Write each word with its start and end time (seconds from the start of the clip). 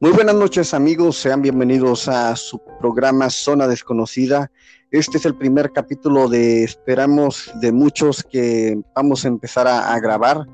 Muy 0.00 0.12
buenas 0.12 0.36
noches 0.36 0.74
amigos, 0.74 1.16
sean 1.16 1.42
bienvenidos 1.42 2.06
a 2.06 2.36
su 2.36 2.62
programa 2.78 3.30
Zona 3.30 3.66
Desconocida. 3.66 4.48
Este 4.92 5.18
es 5.18 5.26
el 5.26 5.34
primer 5.34 5.72
capítulo 5.72 6.28
de, 6.28 6.62
esperamos, 6.62 7.50
de 7.60 7.72
muchos 7.72 8.22
que 8.22 8.80
vamos 8.94 9.24
a 9.24 9.28
empezar 9.28 9.66
a, 9.66 9.98
grabar. 9.98 10.46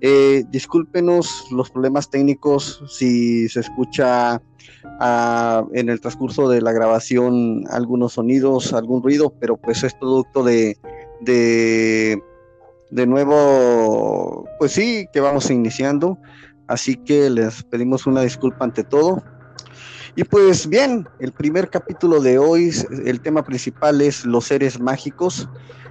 Eh, 0.00 0.44
discúlpenos 0.48 1.44
los 1.50 1.68
problemas 1.70 2.08
técnicos 2.08 2.82
si 2.88 3.50
se 3.50 3.60
escucha 3.60 4.40
ah, 4.98 5.66
en 5.74 5.90
el 5.90 6.00
transcurso 6.00 6.48
de 6.48 6.62
la 6.62 6.72
grabación 6.72 7.64
algunos 7.68 8.14
sonidos, 8.14 8.72
algún 8.72 9.02
ruido, 9.02 9.28
pero 9.38 9.58
pues 9.58 9.84
es 9.84 9.92
producto 9.92 10.42
de, 10.42 10.78
de, 11.20 12.18
de 12.90 13.06
nuevo, 13.06 14.46
pues 14.58 14.72
sí, 14.72 15.06
que 15.12 15.20
vamos 15.20 15.50
iniciando. 15.50 16.18
Así 16.68 16.96
que 16.96 17.30
les 17.30 17.62
pedimos 17.62 18.06
una 18.06 18.22
disculpa 18.22 18.64
ante 18.64 18.84
todo. 18.84 19.22
Y 20.16 20.24
pues 20.24 20.68
bien, 20.68 21.06
el 21.18 21.32
primer 21.32 21.68
capítulo 21.68 22.20
de 22.20 22.38
hoy, 22.38 22.72
el 23.04 23.20
tema 23.20 23.44
principal 23.44 24.00
es 24.00 24.24
los 24.24 24.46
seres 24.46 24.80
mágicos, 24.80 25.48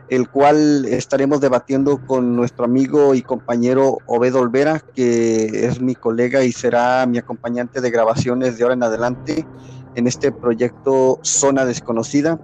el 0.09 0.27
cual 0.29 0.85
estaremos 0.85 1.41
debatiendo 1.41 2.03
con 2.05 2.35
nuestro 2.35 2.65
amigo 2.65 3.13
y 3.13 3.21
compañero 3.21 3.99
Obed 4.07 4.35
Olvera, 4.35 4.79
que 4.79 5.67
es 5.67 5.79
mi 5.79 5.95
colega 5.95 6.43
y 6.43 6.51
será 6.51 7.05
mi 7.05 7.19
acompañante 7.19 7.81
de 7.81 7.91
grabaciones 7.91 8.57
de 8.57 8.63
ahora 8.63 8.75
en 8.75 8.83
adelante 8.83 9.45
en 9.95 10.07
este 10.07 10.31
proyecto 10.31 11.19
Zona 11.23 11.65
Desconocida. 11.65 12.39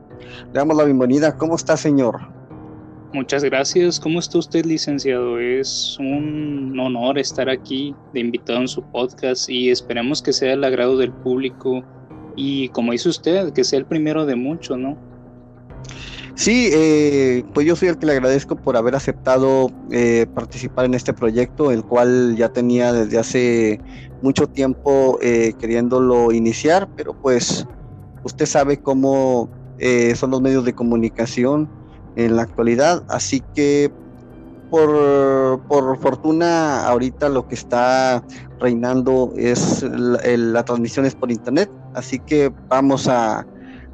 Le 0.48 0.54
damos 0.54 0.78
la 0.78 0.84
bienvenida. 0.84 1.38
¿Cómo 1.38 1.56
está, 1.56 1.78
señor? 1.78 2.41
Muchas 3.14 3.44
gracias. 3.44 4.00
¿Cómo 4.00 4.20
está 4.20 4.38
usted, 4.38 4.66
licenciado? 4.66 5.38
Es 5.38 5.98
un 6.00 6.80
honor 6.80 7.20
estar 7.20 7.50
aquí 7.50 7.94
de 8.14 8.22
invitado 8.22 8.62
en 8.62 8.70
su 8.70 8.82
podcast 8.84 9.50
y 9.50 9.70
esperemos 9.70 10.22
que 10.22 10.32
sea 10.32 10.54
el 10.54 10.64
agrado 10.64 10.98
del 10.98 11.12
público 11.12 11.84
y, 12.38 12.70
como 12.70 12.94
dice 12.94 13.10
usted, 13.10 13.52
que 13.52 13.66
sea 13.66 13.80
el 13.80 13.86
primero 13.86 14.26
de 14.26 14.38
muchos, 14.38 14.78
¿no? 14.78 14.98
Sí, 16.36 16.70
eh, 16.72 17.44
pues 17.54 17.68
yo 17.68 17.76
soy 17.76 17.90
el 17.90 17.98
que 17.98 18.06
le 18.06 18.14
agradezco 18.14 18.56
por 18.56 18.78
haber 18.78 18.96
aceptado 18.96 19.70
eh, 19.92 20.26
participar 20.34 20.86
en 20.86 20.94
este 20.94 21.12
proyecto, 21.12 21.70
el 21.70 21.84
cual 21.84 22.38
ya 22.38 22.48
tenía 22.54 22.94
desde 22.94 23.20
hace 23.20 23.82
mucho 24.22 24.48
tiempo 24.48 25.20
eh, 25.22 25.52
queriéndolo 25.60 26.32
iniciar, 26.32 26.88
pero 26.96 27.14
pues 27.14 27.68
usted 28.24 28.46
sabe 28.46 28.82
cómo 28.82 29.50
son 30.16 30.30
los 30.30 30.42
medios 30.42 30.64
de 30.64 30.74
comunicación 30.74 31.68
en 32.16 32.36
la 32.36 32.44
actualidad. 32.44 33.04
Así 33.10 33.42
que 33.56 33.92
por, 34.70 35.62
por 35.68 35.98
fortuna 36.00 36.88
ahorita 36.88 37.30
lo 37.30 37.48
que 37.48 37.56
está 37.56 38.24
reinando 38.60 39.34
es 39.36 39.84
la, 39.84 40.64
transmisión 40.64 41.06
es 41.06 41.16
por 41.16 41.32
internet. 41.32 41.70
Así 41.94 42.20
que 42.20 42.52
vamos 42.70 43.08
a, 43.08 43.46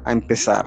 a 0.04 0.12
empezar. 0.12 0.66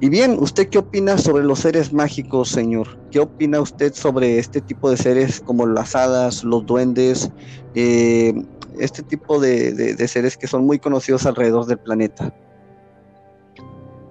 Y 0.00 0.08
bien, 0.08 0.36
¿usted 0.38 0.68
qué 0.68 0.78
opina 0.78 1.18
sobre 1.18 1.44
los 1.44 1.60
seres 1.60 1.92
mágicos, 1.92 2.48
señor? 2.48 2.98
¿Qué 3.10 3.20
opina 3.20 3.60
usted 3.60 3.92
sobre 3.94 4.38
este 4.38 4.60
tipo 4.60 4.90
de 4.90 4.96
seres 4.96 5.40
como 5.40 5.66
las 5.66 5.94
hadas, 5.94 6.44
los 6.44 6.64
duendes, 6.66 7.30
eh, 7.74 8.34
este 8.78 9.02
tipo 9.02 9.40
de, 9.40 9.72
de, 9.72 10.08
seres 10.08 10.36
que 10.36 10.46
son 10.46 10.64
muy 10.64 10.78
conocidos 10.78 11.26
alrededor 11.26 11.66
del 11.66 11.78
planeta? 11.78 12.34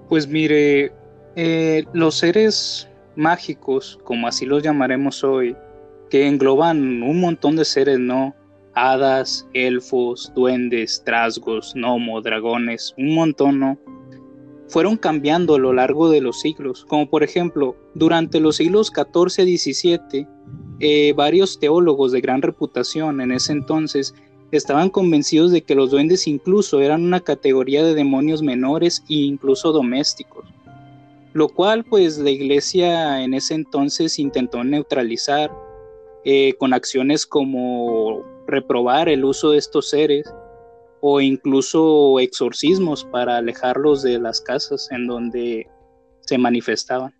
Pues 0.09 0.27
mire, 0.27 0.93
eh, 1.39 1.85
los 1.93 2.15
seres 2.15 2.89
mágicos, 3.15 3.99
como 4.03 4.27
así 4.27 4.43
los 4.47 4.63
llamaremos 4.63 5.23
hoy, 5.23 5.55
que 6.09 6.25
engloban 6.25 7.03
un 7.03 7.19
montón 7.19 7.55
de 7.55 7.63
seres, 7.63 7.99
¿no? 7.99 8.35
Hadas, 8.73 9.47
elfos, 9.53 10.31
duendes, 10.35 11.03
trasgos, 11.05 11.73
gnomos, 11.75 12.23
dragones, 12.23 12.95
un 12.97 13.13
montón, 13.13 13.59
¿no? 13.59 13.77
Fueron 14.67 14.97
cambiando 14.97 15.53
a 15.53 15.59
lo 15.59 15.73
largo 15.73 16.09
de 16.09 16.21
los 16.21 16.41
siglos, 16.41 16.83
como 16.85 17.07
por 17.07 17.21
ejemplo, 17.21 17.75
durante 17.93 18.39
los 18.39 18.55
siglos 18.55 18.91
XIV 18.91 19.47
y 19.47 19.57
XVII, 19.59 20.27
eh, 20.79 21.13
varios 21.15 21.59
teólogos 21.59 22.13
de 22.13 22.21
gran 22.21 22.41
reputación 22.41 23.21
en 23.21 23.31
ese 23.31 23.51
entonces 23.51 24.15
estaban 24.49 24.89
convencidos 24.89 25.51
de 25.51 25.61
que 25.61 25.75
los 25.75 25.91
duendes 25.91 26.25
incluso 26.25 26.81
eran 26.81 27.03
una 27.03 27.19
categoría 27.19 27.83
de 27.83 27.93
demonios 27.93 28.41
menores 28.41 29.03
e 29.07 29.13
incluso 29.13 29.71
domésticos 29.71 30.45
lo 31.37 31.49
cual 31.49 31.85
pues 31.85 32.17
la 32.17 32.31
iglesia 32.31 33.23
en 33.23 33.35
ese 33.35 33.53
entonces 33.53 34.17
intentó 34.17 34.63
neutralizar 34.63 35.55
eh, 36.25 36.55
con 36.57 36.73
acciones 36.73 37.27
como 37.27 38.23
reprobar 38.47 39.07
el 39.07 39.23
uso 39.23 39.51
de 39.51 39.59
estos 39.59 39.91
seres 39.91 40.25
o 40.99 41.21
incluso 41.21 42.19
exorcismos 42.19 43.05
para 43.11 43.37
alejarlos 43.37 44.01
de 44.01 44.17
las 44.17 44.41
casas 44.41 44.87
en 44.89 45.05
donde 45.05 45.67
se 46.21 46.39
manifestaban. 46.39 47.13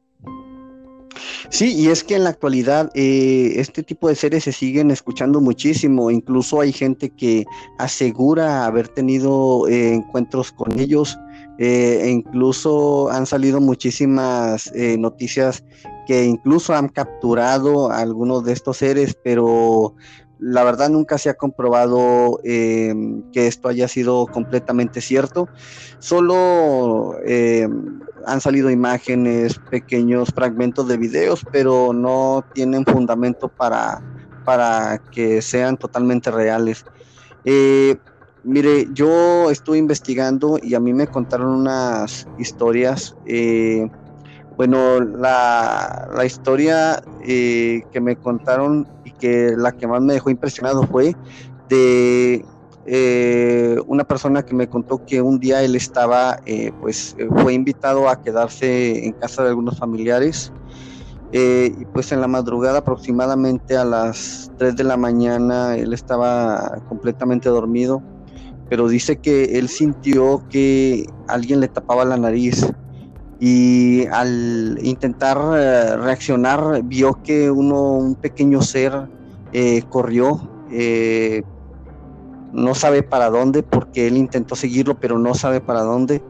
Sí, 1.50 1.76
y 1.76 1.90
es 1.90 2.04
que 2.04 2.16
en 2.16 2.24
la 2.24 2.32
actualidad 2.32 2.90
eh, 2.96 3.54
este 3.58 3.84
tipo 3.84 4.10
de 4.10 4.16
seres 4.16 4.46
se 4.46 4.52
siguen 4.52 4.90
escuchando 4.90 5.42
muchísimo, 5.42 6.10
incluso 6.10 6.60
hay 6.60 6.74
gente 6.74 7.12
que 7.12 7.46
asegura 7.78 8.66
haber 8.66 8.88
tenido 8.88 9.68
eh, 9.68 9.94
encuentros 9.94 10.52
con 10.52 10.80
ellos 10.80 11.20
eh, 11.58 12.02
e 12.04 12.10
incluso 12.10 13.10
han 13.10 13.26
salido 13.26 13.60
muchísimas 13.60 14.72
eh, 14.76 14.98
noticias 14.98 15.64
que 16.06 16.26
incluso 16.26 16.74
han 16.76 16.88
capturado 16.90 17.92
a 17.92 18.00
algunos 18.00 18.46
de 18.46 18.54
estos 18.54 18.78
seres, 18.78 19.18
pero 19.24 19.96
la 20.40 20.64
verdad 20.64 20.90
nunca 20.90 21.18
se 21.18 21.30
ha 21.30 21.34
comprobado 21.34 22.40
eh, 22.44 22.94
que 23.34 23.48
esto 23.48 23.68
haya 23.70 23.88
sido 23.88 24.28
completamente 24.28 25.02
cierto. 25.02 25.50
Solo 26.00 27.16
han 28.26 28.42
salido 28.42 28.70
imágenes, 28.70 29.60
pequeños 29.70 30.30
fragmentos 30.34 30.88
de 30.88 30.98
videos, 30.98 31.44
pero 31.52 31.92
no 31.92 32.46
tienen 32.54 32.86
fundamento 32.86 33.50
para, 33.50 34.04
para 34.46 35.02
que 35.12 35.42
sean 35.42 35.76
totalmente 35.76 36.30
reales. 36.30 36.86
Mire, 38.48 38.88
yo 38.94 39.52
estuve 39.52 39.78
investigando 39.78 40.58
y 40.64 40.74
a 40.74 40.80
mí 40.80 40.94
me 40.94 41.08
contaron 41.08 41.50
unas 41.50 42.26
historias. 42.38 43.14
Eh, 43.26 43.90
bueno, 44.56 45.02
la, 45.02 46.24
historia 46.26 47.04
eh, 47.26 47.82
que 47.92 48.00
me 48.00 48.16
contaron 48.16 48.88
y 49.04 49.12
que 49.12 49.54
la 49.58 49.74
que 49.74 49.86
más 49.86 50.02
me 50.02 50.14
dejó 50.14 50.30
impresionado 50.30 50.84
fue 50.84 51.14
de 51.68 52.46
eh, 52.86 53.82
una 53.86 54.06
persona 54.06 54.44
que 54.44 54.56
me 54.56 54.70
contó 54.70 55.04
que 55.06 55.22
un 55.22 55.40
día 55.40 55.62
él 55.62 55.76
estaba, 55.76 56.40
pues 56.80 57.18
fue 57.42 57.54
invitado 57.54 58.08
a 58.08 58.22
quedarse 58.22 59.06
en 59.06 59.12
casa 59.12 59.44
de 59.44 59.50
algunos 59.50 59.78
familiares. 59.78 60.54
y 61.34 61.84
pues 61.92 62.14
en 62.14 62.22
la 62.22 62.30
madrugada 62.30 62.78
aproximadamente 62.78 63.76
a 63.76 63.84
las 63.84 64.50
3 64.58 64.78
de 64.78 64.86
la 64.86 64.96
mañana 64.96 65.76
él 65.76 65.92
estaba 65.92 66.82
completamente 66.88 67.50
dormido 67.50 68.02
pero 68.70 68.88
dice 68.88 69.18
que 69.18 69.58
él 69.58 69.70
sintió 69.70 70.44
que 70.50 71.06
alguien 71.28 71.60
le 71.60 71.68
tapaba 71.68 72.06
la 72.06 72.18
nariz 72.18 72.66
y 73.40 74.06
al 74.08 74.80
intentar 74.82 75.38
eh, 75.58 75.96
reaccionar 75.98 76.82
vio 76.84 77.22
que 77.24 77.52
uno, 77.52 77.94
un 77.94 78.16
pequeño 78.16 78.62
ser 78.62 79.10
eh, 79.54 79.84
corrió, 79.90 80.66
eh, 80.72 81.44
no 82.52 82.74
sabe 82.74 83.04
para 83.04 83.30
dónde 83.30 83.64
porque 83.64 84.08
él 84.08 84.18
intentó 84.18 84.56
seguirlo 84.56 84.96
pero 85.00 85.20
no 85.20 85.34
sabe 85.34 85.62
para 85.62 85.82
dónde. 85.82 86.22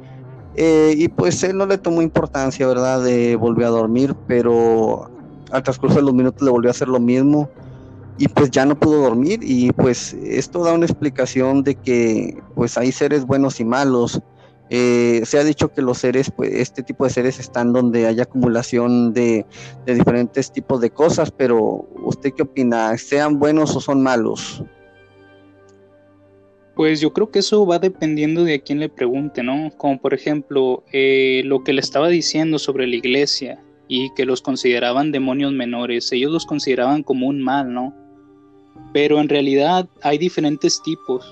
y 0.55 1.07
pues 1.09 1.43
él 1.43 1.55
no 1.55 1.65
le 1.65 1.77
tomó 1.77 2.01
importancia, 2.01 2.67
¿verdad? 2.67 3.03
De 3.03 3.35
volvió 3.35 3.67
a 3.67 3.69
dormir, 3.69 4.15
pero 4.27 5.09
al 5.51 5.63
transcurso 5.63 5.97
de 5.97 6.01
los 6.01 6.13
minutos 6.13 6.41
le 6.41 6.51
volvió 6.51 6.69
a 6.69 6.71
hacer 6.71 6.87
lo 6.87 6.99
mismo 6.99 7.49
y 8.17 8.27
pues 8.27 8.51
ya 8.51 8.65
no 8.65 8.79
pudo 8.79 9.01
dormir 9.03 9.39
y 9.43 9.71
pues 9.71 10.13
esto 10.13 10.63
da 10.63 10.73
una 10.73 10.85
explicación 10.85 11.63
de 11.63 11.75
que 11.75 12.37
pues 12.55 12.77
hay 12.77 12.91
seres 12.91 13.25
buenos 13.25 13.59
y 13.59 13.65
malos. 13.65 14.21
Eh, 14.69 15.21
se 15.23 15.39
ha 15.39 15.43
dicho 15.43 15.69
que 15.69 15.81
los 15.81 15.99
seres, 15.99 16.29
pues 16.29 16.51
este 16.53 16.83
tipo 16.83 17.05
de 17.05 17.09
seres 17.09 17.39
están 17.39 17.71
donde 17.71 18.05
hay 18.05 18.19
acumulación 18.19 19.13
de, 19.13 19.45
de 19.85 19.95
diferentes 19.95 20.51
tipos 20.51 20.81
de 20.81 20.89
cosas, 20.89 21.31
pero 21.31 21.87
¿usted 22.03 22.33
qué 22.35 22.43
opina? 22.43 22.97
¿Sean 22.97 23.39
buenos 23.39 23.75
o 23.75 23.79
son 23.79 24.01
malos? 24.01 24.63
Pues 26.75 26.99
yo 26.99 27.13
creo 27.13 27.31
que 27.31 27.39
eso 27.39 27.65
va 27.65 27.79
dependiendo 27.79 28.43
de 28.43 28.55
a 28.55 28.59
quién 28.59 28.79
le 28.79 28.89
pregunte, 28.89 29.41
¿no? 29.41 29.71
Como 29.77 29.99
por 29.99 30.13
ejemplo, 30.13 30.83
eh, 30.91 31.41
lo 31.45 31.63
que 31.63 31.73
le 31.73 31.81
estaba 31.81 32.07
diciendo 32.09 32.59
sobre 32.59 32.87
la 32.87 32.95
iglesia 32.95 33.63
y 33.87 34.13
que 34.15 34.25
los 34.25 34.41
consideraban 34.41 35.11
demonios 35.11 35.53
menores, 35.53 36.11
ellos 36.11 36.31
los 36.31 36.45
consideraban 36.45 37.03
como 37.03 37.27
un 37.27 37.41
mal, 37.41 37.73
¿no? 37.73 37.95
Pero 38.97 39.21
en 39.21 39.29
realidad 39.29 39.87
hay 40.01 40.17
diferentes 40.17 40.81
tipos. 40.81 41.31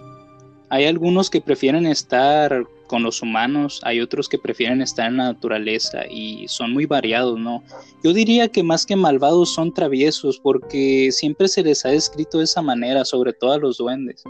Hay 0.70 0.86
algunos 0.86 1.32
que 1.32 1.42
prefieren 1.42 1.88
estar 1.88 2.64
con 2.86 3.02
los 3.02 3.24
humanos, 3.24 3.82
hay 3.84 4.02
otros 4.02 4.30
que 4.30 4.38
prefieren 4.38 4.84
estar 4.84 5.08
en 5.08 5.18
la 5.18 5.34
naturaleza 5.34 6.06
y 6.08 6.48
son 6.48 6.74
muy 6.74 6.86
variados, 6.86 7.40
¿no? 7.40 7.64
Yo 8.04 8.14
diría 8.14 8.50
que 8.50 8.62
más 8.62 8.86
que 8.86 8.96
malvados 8.96 9.52
son 9.52 9.74
traviesos 9.74 10.40
porque 10.40 11.10
siempre 11.12 11.48
se 11.48 11.64
les 11.64 11.84
ha 11.88 11.90
descrito 11.90 12.38
de 12.38 12.44
esa 12.44 12.62
manera, 12.62 13.04
sobre 13.04 13.34
todo 13.34 13.54
a 13.54 13.58
los 13.58 13.80
duendes. 13.80 14.24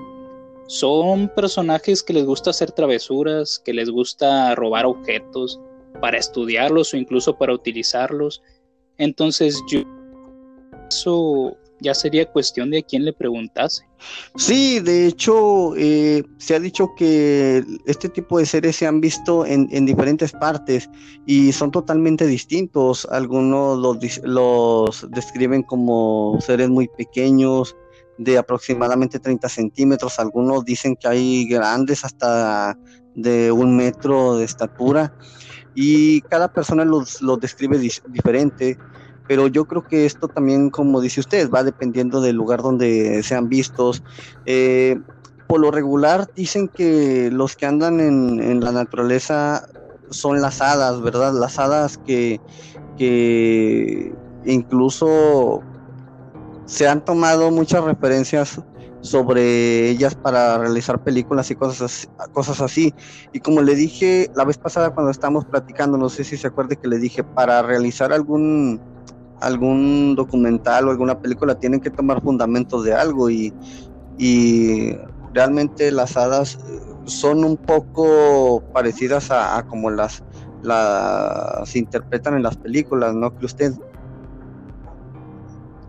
son 0.68 1.28
personajes 1.28 2.02
que 2.02 2.14
les 2.14 2.24
gusta 2.24 2.52
hacer 2.52 2.72
travesuras, 2.72 3.62
que 3.66 3.74
les 3.74 3.90
gusta 3.90 4.56
robar 4.56 4.86
objetos 4.86 5.60
para 6.00 6.18
estudiarlos 6.20 6.94
o 6.94 6.98
incluso 6.98 7.38
para 7.38 7.54
utilizarlos. 7.54 8.42
Entonces 8.98 9.62
yo 9.70 9.82
eso 10.90 11.58
ya 11.82 11.94
sería 11.94 12.32
cuestión 12.32 12.72
de 12.72 12.80
a 12.80 12.82
quién 12.82 13.06
le 13.06 13.14
preguntase. 13.14 13.86
Sí, 14.36 14.80
de 14.80 15.08
hecho, 15.08 15.76
eh, 15.76 16.24
se 16.38 16.56
ha 16.56 16.60
dicho 16.60 16.92
que 16.96 17.64
este 17.86 18.10
tipo 18.10 18.40
de 18.40 18.46
seres 18.46 18.76
se 18.76 18.88
han 18.88 19.02
visto 19.02 19.46
en, 19.46 19.68
diferentes 19.86 20.32
partes 20.32 20.90
y 21.26 21.52
son 21.52 21.72
totalmente 21.72 22.28
distintos. 22.28 23.08
Algunos 23.12 23.80
los, 23.80 24.22
los 24.24 25.08
describen 25.12 25.64
como 25.64 26.38
seres 26.42 26.70
muy 26.70 26.88
pequeños, 26.88 27.76
de 28.18 28.38
aproximadamente 28.38 29.20
30 29.20 29.50
centímetros. 29.50 30.20
Algunos 30.20 30.66
dicen 30.66 30.96
que 30.96 31.08
hay 31.08 31.48
grandes 31.48 32.06
hasta 32.06 32.78
de 33.16 33.52
un 33.52 33.76
metro 33.76 34.38
de 34.38 34.46
estatura 34.46 35.14
y 35.74 36.22
cada 36.22 36.52
persona 36.52 36.86
los, 36.86 37.22
los 37.22 37.40
describe 37.40 37.78
diferente 37.78 38.78
pero 39.28 39.48
yo 39.48 39.66
creo 39.66 39.84
que 39.84 40.06
esto 40.06 40.28
también, 40.28 40.70
como 40.70 41.02
dice 41.02 41.20
usted, 41.20 41.50
va 41.50 41.64
dependiendo 41.64 42.22
del 42.22 42.36
lugar 42.36 42.62
donde 42.62 43.24
sean 43.24 43.50
vistos. 43.50 44.04
Eh, 44.46 45.00
por 45.48 45.60
lo 45.60 45.72
regular 45.72 46.30
dicen 46.36 46.68
que 46.68 47.30
los 47.32 47.56
que 47.56 47.66
andan 47.66 48.00
en, 48.00 48.60
la 48.62 48.72
naturaleza 48.72 49.68
son 50.10 50.42
las 50.42 50.62
hadas, 50.62 51.02
¿verdad? 51.02 51.34
Las 51.34 51.60
hadas 51.60 51.98
que, 51.98 52.40
que 52.98 54.14
incluso 54.46 55.62
se 56.66 56.88
han 56.88 57.04
tomado 57.04 57.52
muchas 57.52 57.84
referencias 57.84 58.60
sobre 59.02 59.90
ellas 59.90 60.16
para 60.16 60.58
realizar 60.58 61.04
películas 61.04 61.52
y 61.52 61.56
cosas, 61.56 62.10
cosas 62.34 62.60
así. 62.60 62.94
Y 63.34 63.40
como 63.40 63.62
le 63.62 63.76
dije 63.76 64.32
la 64.36 64.46
vez 64.46 64.58
pasada 64.58 64.94
cuando 64.94 65.12
estábamos 65.12 65.46
platicando, 65.46 65.98
no 65.98 66.10
sé 66.10 66.24
si 66.24 66.38
se 66.38 66.48
acuerde 66.48 66.76
que 66.78 66.88
le 66.88 66.98
dije, 66.98 67.24
para 67.24 67.62
realizar 67.62 68.12
algún 68.12 68.82
algún 69.42 70.16
documental 70.16 70.88
o 70.88 70.92
alguna 70.92 71.20
película 71.20 71.56
tienen 71.56 71.80
que 71.80 71.90
tomar 71.90 72.22
fundamentos 72.22 72.84
de 72.84 72.94
algo 72.94 73.30
y, 73.30 73.54
realmente 75.34 75.92
las 75.92 76.16
hadas 76.16 76.58
son 77.04 77.44
un 77.44 77.58
poco 77.58 78.64
parecidas 78.74 79.32
a, 79.32 79.62
como 79.68 79.90
las, 79.90 80.24
las 80.64 81.76
interpretan 81.76 82.36
en 82.36 82.44
las 82.44 82.56
películas, 82.56 83.14
¿no 83.14 83.36
cree 83.36 83.46
usted? 83.46 83.74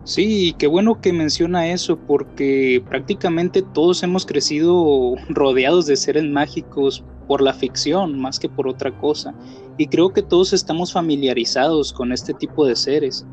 Sí, 0.03 0.55
qué 0.57 0.67
bueno 0.67 1.01
que 1.01 1.11
menciona 1.11 1.67
eso 1.67 1.97
porque 1.97 2.83
prácticamente 2.89 3.61
todos 3.61 4.03
hemos 4.03 4.25
crecido 4.25 5.15
rodeados 5.29 5.85
de 5.85 5.97
seres 5.97 6.23
mágicos 6.23 7.03
por 7.27 7.41
la 7.41 7.53
ficción 7.53 8.19
más 8.19 8.39
que 8.39 8.49
por 8.49 8.67
otra 8.67 8.97
cosa. 8.99 9.33
Y 9.77 9.87
creo 9.87 10.11
que 10.11 10.21
todos 10.23 10.53
estamos 10.53 10.91
familiarizados 10.91 11.93
con 11.93 12.11
este 12.11 12.33
tipo 12.33 12.65
de 12.65 12.75
seres. 12.75 13.25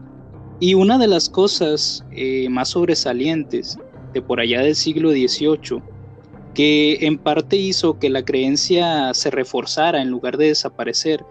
Y 0.60 0.74
una 0.74 0.98
de 0.98 1.08
las 1.08 1.28
cosas 1.28 2.04
eh, 2.12 2.48
más 2.48 2.70
sobresalientes 2.70 3.78
de 4.12 4.22
por 4.22 4.40
allá 4.40 4.60
del 4.60 4.74
siglo 4.74 5.10
XVIII, 5.10 5.82
que 6.54 6.98
en 7.00 7.18
parte 7.18 7.56
hizo 7.56 7.98
que 7.98 8.10
la 8.10 8.24
creencia 8.24 9.12
se 9.14 9.30
reforzara 9.30 10.00
en 10.00 10.10
lugar 10.10 10.36
de 10.36 10.48
desaparecer, 10.48 11.24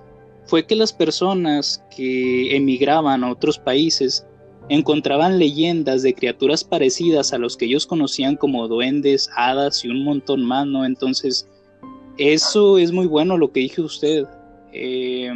fue 0.45 0.65
que 0.65 0.75
las 0.75 0.91
personas 0.91 1.83
que 1.95 2.55
emigraban 2.55 3.23
a 3.23 3.31
otros 3.31 3.57
países 3.57 4.25
encontraban 4.69 5.39
leyendas 5.39 6.03
de 6.03 6.13
criaturas 6.13 6.63
parecidas 6.63 7.33
a 7.33 7.37
los 7.37 7.57
que 7.57 7.65
ellos 7.65 7.85
conocían 7.85 8.35
como 8.35 8.67
duendes, 8.67 9.29
hadas 9.35 9.83
y 9.83 9.89
un 9.89 10.03
montón 10.03 10.45
más, 10.45 10.67
¿no? 10.67 10.85
Entonces, 10.85 11.47
eso 12.17 12.77
es 12.77 12.91
muy 12.91 13.07
bueno 13.07 13.37
lo 13.37 13.51
que 13.51 13.61
dijo 13.61 13.83
usted. 13.83 14.25
Eh, 14.71 15.31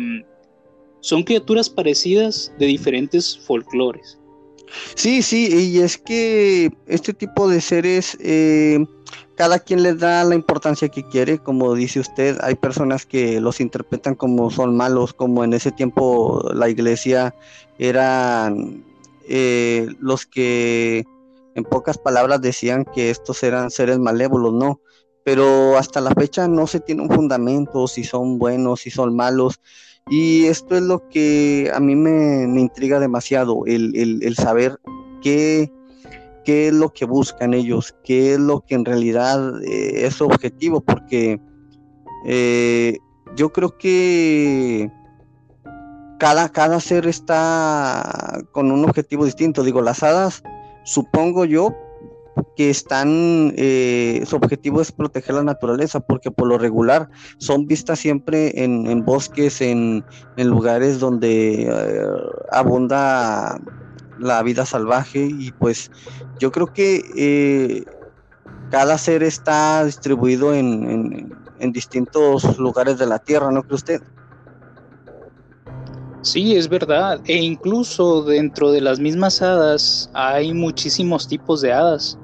son 1.01 1.23
criaturas 1.23 1.69
parecidas 1.69 2.51
de 2.59 2.65
diferentes 2.65 3.37
folclores. 3.37 4.17
Sí, 4.95 5.21
sí, 5.21 5.47
y 5.71 5.79
es 5.79 5.97
que 5.97 6.71
este 6.87 7.13
tipo 7.13 7.47
de 7.47 7.61
seres, 7.61 8.17
eh, 8.19 8.85
cada 9.35 9.59
quien 9.59 9.83
les 9.83 9.99
da 9.99 10.23
la 10.23 10.35
importancia 10.35 10.89
que 10.89 11.03
quiere, 11.03 11.37
como 11.37 11.73
dice 11.75 11.99
usted, 11.99 12.37
hay 12.41 12.55
personas 12.55 13.05
que 13.05 13.39
los 13.39 13.61
interpretan 13.61 14.15
como 14.15 14.51
son 14.51 14.75
malos, 14.75 15.13
como 15.13 15.43
en 15.43 15.53
ese 15.53 15.71
tiempo 15.71 16.43
la 16.53 16.69
iglesia 16.69 17.33
eran 17.79 18.83
eh, 19.29 19.87
los 19.99 20.25
que 20.25 21.05
en 21.55 21.63
pocas 21.63 21.97
palabras 21.97 22.41
decían 22.41 22.85
que 22.93 23.09
estos 23.09 23.43
eran 23.43 23.71
seres 23.71 23.99
malévolos, 23.99 24.53
¿no? 24.53 24.81
Pero 25.27 25.77
hasta 25.77 25.99
la 25.99 26.11
fecha 26.11 26.47
no 26.47 26.67
se 26.67 26.79
tiene 26.79 27.01
un 27.01 27.09
fundamento 27.09 27.89
si 27.89 28.05
son 28.05 28.39
buenos, 28.39 28.79
si 28.79 28.89
son 28.89 29.13
malos. 29.13 29.59
Y 30.09 30.45
esto 30.45 30.77
es 30.77 30.83
lo 30.83 31.09
que 31.09 31.69
a 31.75 31.81
mí 31.81 31.97
me, 31.97 32.43
intriga 32.57 32.97
demasiado, 32.97 33.65
el, 33.65 34.35
saber 34.37 34.79
qué, 35.21 35.69
qué, 36.45 36.69
es 36.69 36.73
lo 36.73 36.93
que 36.93 37.03
buscan 37.03 37.53
ellos, 37.53 37.93
qué 38.05 38.35
es 38.35 38.39
lo 38.39 38.61
que 38.61 38.75
en 38.75 38.85
realidad 38.85 39.61
eh, 39.65 40.05
es 40.05 40.13
su 40.13 40.27
objetivo, 40.27 40.79
porque 40.79 41.41
eh, 42.25 42.97
yo 43.35 43.51
creo 43.51 43.77
que 43.77 44.89
cada, 46.19 46.47
cada 46.53 46.79
ser 46.79 47.05
está 47.05 48.45
con 48.53 48.71
un 48.71 48.85
objetivo 48.85 49.25
distinto. 49.25 49.63
Digo, 49.63 49.81
las 49.81 50.03
hadas, 50.03 50.41
supongo 50.85 51.43
yo, 51.43 51.75
que 52.55 52.69
están, 52.69 53.53
eh, 53.57 54.23
su 54.25 54.35
objetivo 54.35 54.81
es 54.81 54.91
proteger 54.91 55.35
la 55.35 55.43
naturaleza, 55.43 55.99
porque 55.99 56.31
por 56.31 56.47
lo 56.47 56.57
regular 56.57 57.09
son 57.37 57.67
vistas 57.67 57.99
siempre 57.99 58.63
en, 58.63 59.05
bosques, 59.05 59.61
en, 59.61 60.03
lugares 60.37 60.99
donde 60.99 61.63
eh, 61.63 62.07
abunda 62.51 63.59
la 64.19 64.41
vida 64.41 64.65
salvaje 64.65 65.19
y 65.19 65.51
pues 65.51 65.91
yo 66.39 66.51
creo 66.51 66.73
que 66.73 67.03
eh, 67.15 67.85
cada 68.71 68.97
ser 68.97 69.21
está 69.21 69.85
distribuido 69.85 70.53
en, 70.53 71.31
en 71.59 71.71
distintos 71.71 72.57
lugares 72.57 72.97
de 72.97 73.05
la 73.05 73.19
tierra, 73.19 73.51
¿no 73.51 73.61
cree 73.63 73.75
usted? 73.75 74.01
Sí, 76.21 76.55
es 76.55 76.67
verdad. 76.67 77.21
E 77.25 77.37
incluso 77.37 78.23
dentro 78.23 78.71
de 78.71 78.81
las 78.81 78.99
mismas 78.99 79.41
hadas 79.41 80.09
hay 80.13 80.53
muchísimos 80.53 81.27
tipos 81.27 81.61
de 81.61 81.71
hadas 81.71 82.17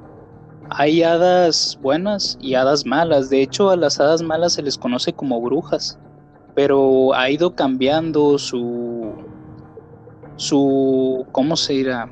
hay 0.75 1.03
hadas 1.03 1.77
buenas 1.81 2.37
y 2.41 2.55
hadas 2.55 2.85
malas. 2.85 3.29
De 3.29 3.41
hecho, 3.41 3.69
a 3.69 3.77
las 3.77 3.99
hadas 3.99 4.21
malas 4.21 4.53
se 4.53 4.63
les 4.63 4.77
conoce 4.77 5.13
como 5.13 5.41
brujas, 5.41 5.99
pero 6.55 7.13
ha 7.13 7.29
ido 7.29 7.55
cambiando 7.55 8.37
su 8.37 9.13
su 10.35 11.25
¿cómo 11.31 11.55
se 11.55 11.73
dirá? 11.73 12.09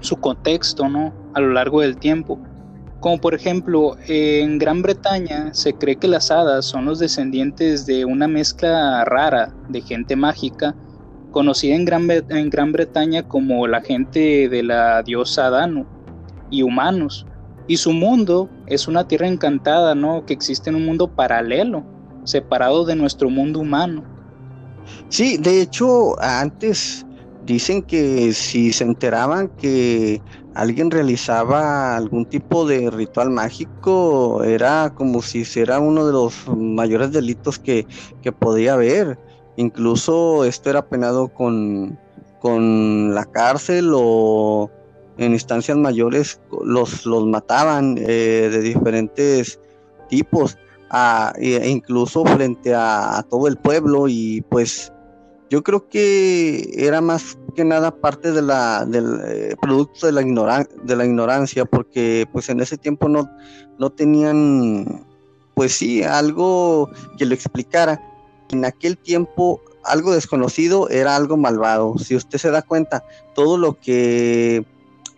su 0.00 0.16
contexto, 0.16 0.88
¿no? 0.88 1.12
A 1.34 1.40
lo 1.40 1.52
largo 1.52 1.80
del 1.80 1.96
tiempo. 1.96 2.38
Como 3.00 3.20
por 3.20 3.34
ejemplo, 3.34 3.96
en 4.06 4.58
Gran 4.58 4.82
Bretaña 4.82 5.54
se 5.54 5.74
cree 5.74 5.96
que 5.96 6.08
las 6.08 6.30
hadas 6.30 6.64
son 6.64 6.84
los 6.84 6.98
descendientes 6.98 7.86
de 7.86 8.04
una 8.04 8.26
mezcla 8.26 9.04
rara 9.04 9.54
de 9.68 9.80
gente 9.80 10.16
mágica, 10.16 10.74
conocida 11.30 11.76
en 11.76 11.84
Gran, 11.84 12.10
en 12.10 12.50
Gran 12.50 12.72
Bretaña 12.72 13.22
como 13.22 13.66
la 13.66 13.80
gente 13.80 14.48
de 14.48 14.62
la 14.62 15.02
diosa 15.02 15.50
Danu, 15.50 15.86
y 16.50 16.62
humanos, 16.62 17.26
y 17.68 17.76
su 17.76 17.92
mundo 17.92 18.48
es 18.66 18.88
una 18.88 19.06
tierra 19.06 19.28
encantada, 19.28 19.94
¿no? 19.94 20.24
Que 20.24 20.32
existe 20.32 20.70
en 20.70 20.76
un 20.76 20.86
mundo 20.86 21.14
paralelo, 21.14 21.84
separado 22.24 22.84
de 22.84 22.96
nuestro 22.96 23.30
mundo 23.30 23.60
humano. 23.60 24.02
Sí, 25.10 25.36
de 25.36 25.60
hecho, 25.60 26.20
antes 26.20 27.06
dicen 27.44 27.82
que 27.82 28.32
si 28.32 28.72
se 28.72 28.84
enteraban 28.84 29.48
que 29.48 30.20
alguien 30.54 30.90
realizaba 30.90 31.96
algún 31.96 32.24
tipo 32.24 32.66
de 32.66 32.90
ritual 32.90 33.30
mágico, 33.30 34.42
era 34.42 34.92
como 34.94 35.22
si 35.22 35.44
fuera 35.44 35.78
uno 35.78 36.06
de 36.06 36.12
los 36.12 36.34
mayores 36.48 37.12
delitos 37.12 37.58
que, 37.58 37.86
que 38.22 38.32
podía 38.32 38.74
haber. 38.74 39.18
Incluso 39.56 40.44
esto 40.44 40.70
era 40.70 40.86
penado 40.86 41.28
con, 41.28 41.98
con 42.40 43.14
la 43.14 43.24
cárcel 43.24 43.92
o 43.94 44.70
en 45.18 45.32
instancias 45.32 45.76
mayores 45.76 46.40
los, 46.64 47.04
los 47.04 47.26
mataban 47.26 47.96
eh, 47.98 48.48
de 48.50 48.60
diferentes 48.60 49.60
tipos, 50.08 50.56
e 51.38 51.68
incluso 51.68 52.24
frente 52.24 52.74
a, 52.74 53.22
todo 53.28 53.46
el 53.46 53.58
pueblo 53.58 54.08
y 54.08 54.42
pues 54.48 54.90
yo 55.50 55.62
creo 55.62 55.88
que 55.88 56.70
era 56.76 57.00
más 57.00 57.38
que 57.54 57.64
nada 57.64 57.90
parte 57.90 58.32
de 58.32 58.42
la, 58.42 58.86
del 58.86 59.20
eh, 59.26 59.56
producto 59.60 60.06
de 60.06 60.12
la, 60.12 60.66
de 60.84 60.96
la 60.96 61.04
ignorancia, 61.04 61.64
porque 61.64 62.26
pues 62.32 62.48
en 62.48 62.60
ese 62.60 62.76
tiempo 62.76 63.08
no, 63.08 63.28
no 63.78 63.90
tenían, 63.90 65.06
pues 65.54 65.72
sí, 65.72 66.02
algo 66.02 66.90
que 67.16 67.26
lo 67.26 67.34
explicara. 67.34 68.00
En 68.50 68.64
aquel 68.64 68.96
tiempo 68.96 69.60
algo 69.84 70.12
desconocido 70.12 70.88
era 70.90 71.16
algo 71.16 71.36
malvado. 71.36 71.98
Si 71.98 72.14
usted 72.14 72.38
se 72.38 72.50
da 72.50 72.62
cuenta, 72.62 73.04
todo 73.34 73.56
lo 73.56 73.78
que 73.80 74.64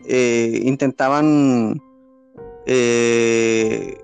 eh, 0.07 0.61
intentaban 0.65 1.81
eh, 2.67 3.97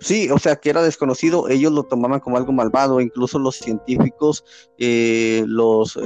Sí, 0.00 0.28
o 0.30 0.38
sea, 0.38 0.56
que 0.56 0.70
era 0.70 0.82
desconocido, 0.82 1.48
ellos 1.48 1.70
lo 1.70 1.84
tomaban 1.84 2.18
como 2.18 2.36
algo 2.36 2.52
malvado, 2.52 3.00
incluso 3.00 3.38
los 3.38 3.54
científicos, 3.54 4.44
eh, 4.76 5.44
los 5.46 5.96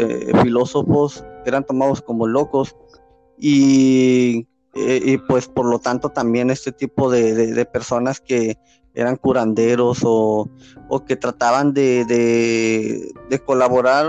filósofos 0.42 1.24
eran 1.46 1.64
tomados 1.64 2.02
como 2.02 2.26
locos 2.26 2.76
y, 3.38 4.46
y, 4.74 5.16
pues 5.28 5.48
por 5.48 5.64
lo 5.64 5.78
tanto 5.78 6.10
también 6.10 6.50
este 6.50 6.72
tipo 6.72 7.10
de, 7.10 7.54
de, 7.54 7.64
personas 7.64 8.20
que 8.20 8.58
eran 8.96 9.16
curanderos 9.16 10.00
o, 10.04 10.50
o 10.88 11.04
que 11.04 11.16
trataban 11.16 11.72
de, 11.72 12.04
de, 12.04 13.38
colaborar 13.44 14.06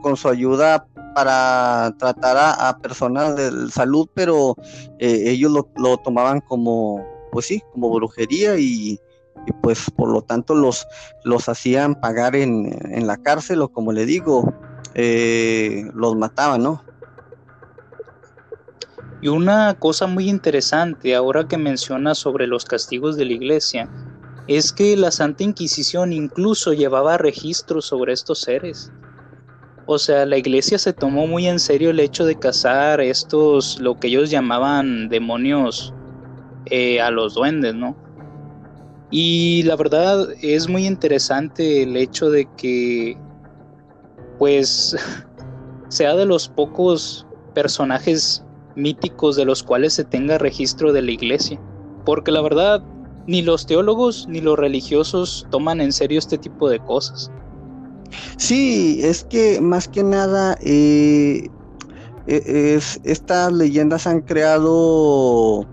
con 0.00 0.16
su 0.16 0.28
ayuda 0.28 0.86
para 1.14 1.94
tratar 1.98 2.36
a, 2.38 2.78
personas 2.78 3.36
de 3.36 3.70
salud, 3.70 4.08
pero 4.14 4.56
ellos 4.98 5.52
lo, 5.76 5.96
tomaban 5.98 6.40
como, 6.40 7.04
pues 7.32 7.46
sí, 7.46 7.62
como 7.72 7.90
brujería 7.90 8.58
y, 8.58 9.00
y 9.46 9.52
pues 9.62 9.90
por 9.90 10.10
lo 10.10 10.22
tanto 10.22 10.54
los, 10.54 10.86
los 11.24 11.48
hacían 11.48 11.94
pagar 11.94 12.36
en, 12.36 12.78
en 12.92 13.06
la 13.06 13.16
cárcel 13.16 13.62
o 13.62 13.68
como 13.68 13.92
le 13.92 14.06
digo, 14.06 14.52
eh, 14.94 15.88
los 15.94 16.16
mataban, 16.16 16.62
¿no? 16.62 16.82
Y 19.20 19.28
una 19.28 19.74
cosa 19.78 20.06
muy 20.06 20.28
interesante 20.28 21.14
ahora 21.14 21.46
que 21.46 21.56
menciona 21.56 22.14
sobre 22.14 22.46
los 22.46 22.64
castigos 22.64 23.16
de 23.16 23.24
la 23.24 23.32
iglesia 23.32 23.88
es 24.46 24.72
que 24.72 24.96
la 24.96 25.10
Santa 25.10 25.44
Inquisición 25.44 26.12
incluso 26.12 26.72
llevaba 26.72 27.18
registros 27.18 27.86
sobre 27.86 28.12
estos 28.12 28.40
seres. 28.40 28.92
O 29.90 29.98
sea, 29.98 30.26
la 30.26 30.36
iglesia 30.36 30.76
se 30.76 30.92
tomó 30.92 31.26
muy 31.26 31.46
en 31.46 31.58
serio 31.58 31.88
el 31.88 31.98
hecho 31.98 32.26
de 32.26 32.38
cazar 32.38 33.00
estos, 33.00 33.80
lo 33.80 33.98
que 33.98 34.08
ellos 34.08 34.28
llamaban 34.28 35.08
demonios 35.08 35.94
eh, 36.66 37.00
a 37.00 37.10
los 37.10 37.32
duendes, 37.32 37.74
¿no? 37.74 37.96
Y 39.10 39.62
la 39.62 39.76
verdad 39.76 40.28
es 40.42 40.68
muy 40.68 40.86
interesante 40.86 41.84
el 41.84 41.96
hecho 41.96 42.28
de 42.28 42.46
que, 42.58 43.16
pues, 44.38 44.94
sea 45.88 46.14
de 46.16 46.26
los 46.26 46.50
pocos 46.50 47.26
personajes 47.54 48.44
míticos 48.76 49.36
de 49.36 49.46
los 49.46 49.62
cuales 49.62 49.94
se 49.94 50.04
tenga 50.04 50.36
registro 50.36 50.92
de 50.92 51.00
la 51.00 51.12
iglesia. 51.12 51.58
Porque 52.04 52.30
la 52.30 52.42
verdad, 52.42 52.82
ni 53.26 53.40
los 53.40 53.64
teólogos 53.64 54.26
ni 54.28 54.42
los 54.42 54.58
religiosos 54.58 55.46
toman 55.50 55.80
en 55.80 55.92
serio 55.92 56.18
este 56.18 56.36
tipo 56.36 56.68
de 56.68 56.78
cosas. 56.78 57.32
Sí, 58.36 59.00
es 59.02 59.24
que 59.24 59.60
más 59.60 59.88
que 59.88 60.02
nada, 60.02 60.56
eh, 60.62 61.48
e, 62.26 62.74
es, 62.76 63.00
estas 63.04 63.52
leyendas 63.52 64.06
han 64.06 64.20
creado 64.20 65.66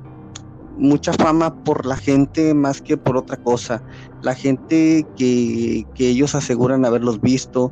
mucha 0.78 1.14
fama 1.14 1.64
por 1.64 1.86
la 1.86 1.96
gente 1.96 2.54
más 2.54 2.82
que 2.82 2.98
por 2.98 3.18
otra 3.18 3.38
cosa. 3.38 3.82
La 4.22 4.36
gente 4.36 5.06
que, 5.16 5.86
ellos 5.98 6.36
aseguran 6.36 6.86
haberlos 6.86 7.22
visto 7.22 7.72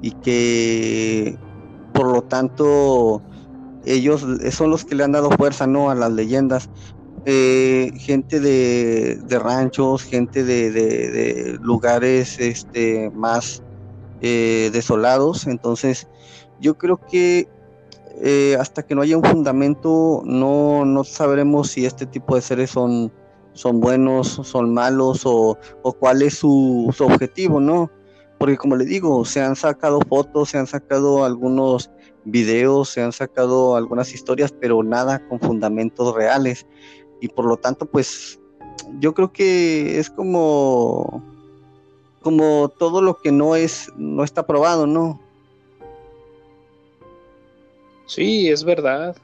y 0.00 0.12
que 0.12 1.36
por 1.92 2.12
lo 2.12 2.22
tanto 2.22 3.22
ellos 3.84 4.26
son 4.50 4.70
los 4.70 4.84
que 4.84 4.94
le 4.94 5.04
han 5.04 5.12
dado 5.12 5.30
fuerza 5.30 5.66
¿no? 5.66 5.90
a 5.90 5.94
las 5.94 6.12
leyendas. 6.12 6.68
Eh, 7.24 7.92
gente 7.98 8.40
de, 8.40 9.38
ranchos, 9.38 10.02
gente 10.02 10.42
de, 10.42 11.58
lugares 11.62 12.38
este, 12.40 13.10
más 13.14 13.62
eh, 14.22 14.70
desolados. 14.72 15.46
Entonces, 15.46 16.08
yo 16.60 16.78
creo 16.78 16.98
que 16.98 17.48
eh, 18.20 18.56
hasta 18.60 18.84
que 18.84 18.94
no 18.94 19.02
haya 19.02 19.16
un 19.16 19.24
fundamento, 19.24 20.22
no, 20.24 20.84
no 20.84 21.02
sabremos 21.02 21.70
si 21.70 21.86
este 21.86 22.06
tipo 22.06 22.36
de 22.36 22.42
seres 22.42 22.70
son, 22.70 23.12
son 23.52 23.80
buenos, 23.80 24.40
son 24.44 24.72
malos 24.72 25.22
o, 25.24 25.58
cuál 25.98 26.22
es 26.22 26.34
su, 26.34 26.94
objetivo, 27.00 27.60
¿no? 27.60 27.90
Porque 28.38 28.56
como 28.56 28.76
le 28.76 28.84
digo, 28.84 29.24
se 29.24 29.40
han 29.40 29.56
sacado 29.56 30.00
fotos, 30.08 30.50
se 30.50 30.58
han 30.58 30.66
sacado 30.66 31.24
algunos 31.24 31.90
videos, 32.24 32.90
se 32.90 33.02
han 33.02 33.12
sacado 33.12 33.76
algunas 33.76 34.14
historias, 34.14 34.52
pero 34.52 34.82
nada 34.84 35.26
con 35.28 35.40
fundamentos 35.40 36.14
reales. 36.14 36.66
Y 37.20 37.28
por 37.28 37.46
lo 37.46 37.56
tanto, 37.56 37.86
pues 37.86 38.40
yo 39.00 39.14
creo 39.14 39.32
que 39.32 39.98
es 39.98 40.10
como 40.10 41.22
como 42.22 42.72
todo 42.78 43.02
lo 43.02 43.18
que 43.18 43.32
no 43.32 43.56
es 43.56 43.90
no 43.96 44.24
está 44.24 44.46
probado, 44.46 44.86
¿no? 44.86 45.20
Sí, 48.06 48.48
es 48.50 48.64
verdad. 48.64 49.16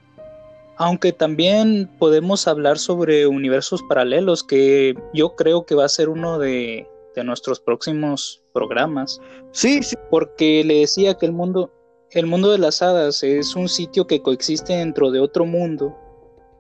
Aunque 0.76 1.12
también 1.12 1.90
podemos 1.98 2.48
hablar 2.48 2.78
sobre 2.78 3.26
universos 3.26 3.82
paralelos, 3.82 4.42
que 4.42 4.96
yo 5.12 5.34
creo 5.34 5.66
que 5.66 5.74
va 5.74 5.84
a 5.84 5.88
ser 5.88 6.08
uno 6.08 6.38
de, 6.38 6.86
nuestros 7.24 7.58
próximos 7.58 8.40
programas. 8.52 9.20
Sí, 9.50 9.82
sí. 9.82 9.96
Porque 10.08 10.62
le 10.64 10.80
decía 10.80 11.14
que 11.14 11.26
el 11.26 11.32
mundo, 11.32 11.72
el 12.12 12.26
mundo 12.26 12.52
de 12.52 12.58
las 12.58 12.80
hadas 12.80 13.24
es 13.24 13.56
un 13.56 13.68
sitio 13.68 14.06
que 14.06 14.22
coexiste 14.22 14.74
dentro 14.74 15.10
de 15.10 15.18
otro 15.18 15.44
mundo, 15.44 15.96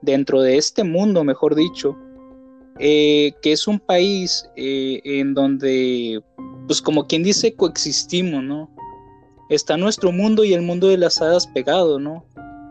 dentro 0.02 0.42
de 0.42 0.56
este 0.56 0.82
mundo, 0.82 1.22
mejor 1.22 1.54
dicho, 1.54 1.96
eh, 2.78 3.32
que 3.42 3.52
es 3.52 3.66
un 3.66 3.78
país 3.78 4.48
eh, 4.56 5.00
en 5.04 5.34
donde, 5.34 6.20
pues 6.66 6.80
como 6.80 7.06
quien 7.06 7.22
dice, 7.22 7.54
coexistimos, 7.54 8.42
¿no? 8.42 8.70
está 9.48 9.76
nuestro 9.76 10.12
mundo 10.12 10.44
y 10.44 10.52
el 10.52 10.62
mundo 10.62 10.88
de 10.88 10.98
las 10.98 11.20
hadas 11.22 11.46
pegado, 11.46 11.98
¿no? 11.98 12.24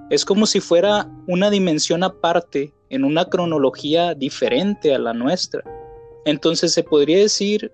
Es 0.10 0.24
como 0.24 0.46
si 0.46 0.60
fuera 0.60 1.10
una 1.28 1.50
dimensión 1.50 2.04
aparte, 2.04 2.74
en 2.90 3.04
una 3.04 3.26
cronología 3.26 4.14
diferente 4.14 4.94
a 4.94 5.00
la 5.00 5.14
nuestra. 5.14 5.62
Entonces 6.26 6.72
se 6.74 6.84
podría 6.84 7.18
decir, 7.18 7.72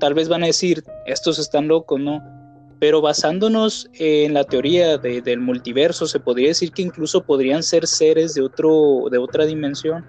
tal 0.00 0.14
vez 0.14 0.28
van 0.28 0.42
a 0.42 0.46
decir, 0.46 0.82
estos 1.06 1.38
están 1.38 1.68
locos, 1.68 2.00
¿no? 2.00 2.22
Pero 2.80 3.02
basándonos 3.02 3.90
en 3.94 4.34
la 4.34 4.44
teoría 4.44 4.96
del 4.98 5.40
multiverso, 5.40 6.06
se 6.06 6.20
podría 6.20 6.48
decir 6.48 6.72
que 6.72 6.82
incluso 6.82 7.24
podrían 7.24 7.62
ser 7.62 7.86
seres 7.86 8.34
de, 8.34 8.42
otro, 8.42 9.08
de 9.10 9.18
otra 9.18 9.44
dimensión. 9.44 10.06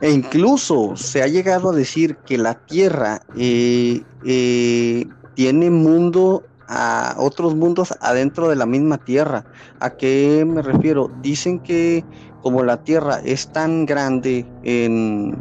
E 0.00 0.10
incluso 0.10 0.96
se 0.96 1.22
ha 1.22 1.26
llegado 1.26 1.70
a 1.70 1.74
decir 1.74 2.16
que 2.26 2.38
la 2.38 2.54
Tierra 2.54 3.22
eh, 3.36 4.02
eh, 4.24 5.06
tiene 5.34 5.70
mundo 5.70 6.44
a 6.68 7.16
otros 7.18 7.56
mundos 7.56 7.92
adentro 8.00 8.48
de 8.48 8.56
la 8.56 8.66
misma 8.66 8.98
Tierra. 8.98 9.44
¿A 9.80 9.90
qué 9.90 10.44
me 10.46 10.62
refiero? 10.62 11.10
Dicen 11.20 11.58
que 11.58 12.04
como 12.42 12.62
la 12.62 12.82
Tierra 12.82 13.20
es 13.24 13.48
tan 13.48 13.86
grande 13.86 14.46
en, 14.62 15.36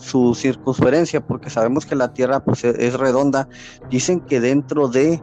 su 0.00 0.34
circunferencia, 0.34 1.20
porque 1.20 1.50
sabemos 1.50 1.84
que 1.84 1.94
la 1.94 2.12
Tierra 2.14 2.40
pues, 2.40 2.64
e, 2.64 2.86
es 2.86 2.94
redonda, 2.94 3.48
dicen 3.90 4.20
que 4.20 4.40
dentro 4.40 4.88
de 4.88 5.20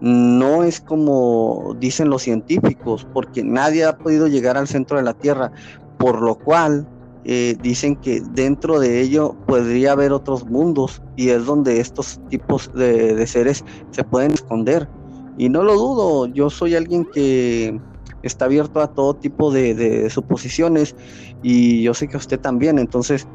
no 0.00 0.64
es 0.64 0.80
como 0.80 1.76
dicen 1.78 2.10
los 2.10 2.22
científicos, 2.22 3.06
porque 3.12 3.44
nadie 3.44 3.84
ha 3.84 3.96
podido 3.96 4.26
llegar 4.26 4.56
al 4.56 4.66
centro 4.66 4.96
de 4.96 5.04
la 5.04 5.14
Tierra, 5.14 5.52
por 5.98 6.22
lo 6.22 6.34
cual 6.36 6.88
eh, 7.24 7.56
dicen 7.60 7.96
que 7.96 8.22
dentro 8.32 8.80
de 8.80 9.00
ello 9.00 9.36
podría 9.46 9.92
haber 9.92 10.12
otros 10.12 10.46
mundos 10.46 11.02
y 11.16 11.28
es 11.28 11.44
donde 11.44 11.80
estos 11.80 12.18
tipos 12.30 12.72
de, 12.74 13.26
seres 13.26 13.64
se 13.90 14.04
pueden 14.04 14.32
esconder. 14.32 14.88
Y 15.36 15.48
no 15.48 15.62
lo 15.62 15.74
dudo, 15.74 16.26
yo 16.26 16.50
soy 16.50 16.74
alguien 16.74 17.04
que 17.04 17.78
está 18.22 18.46
abierto 18.46 18.80
a 18.80 18.88
todo 18.88 19.14
tipo 19.14 19.50
de, 19.50 20.08
suposiciones 20.10 20.96
y 21.42 21.82
yo 21.82 21.94
sé 21.94 22.08
que 22.08 22.16
usted 22.16 22.40
también, 22.40 22.78
entonces 22.78 23.26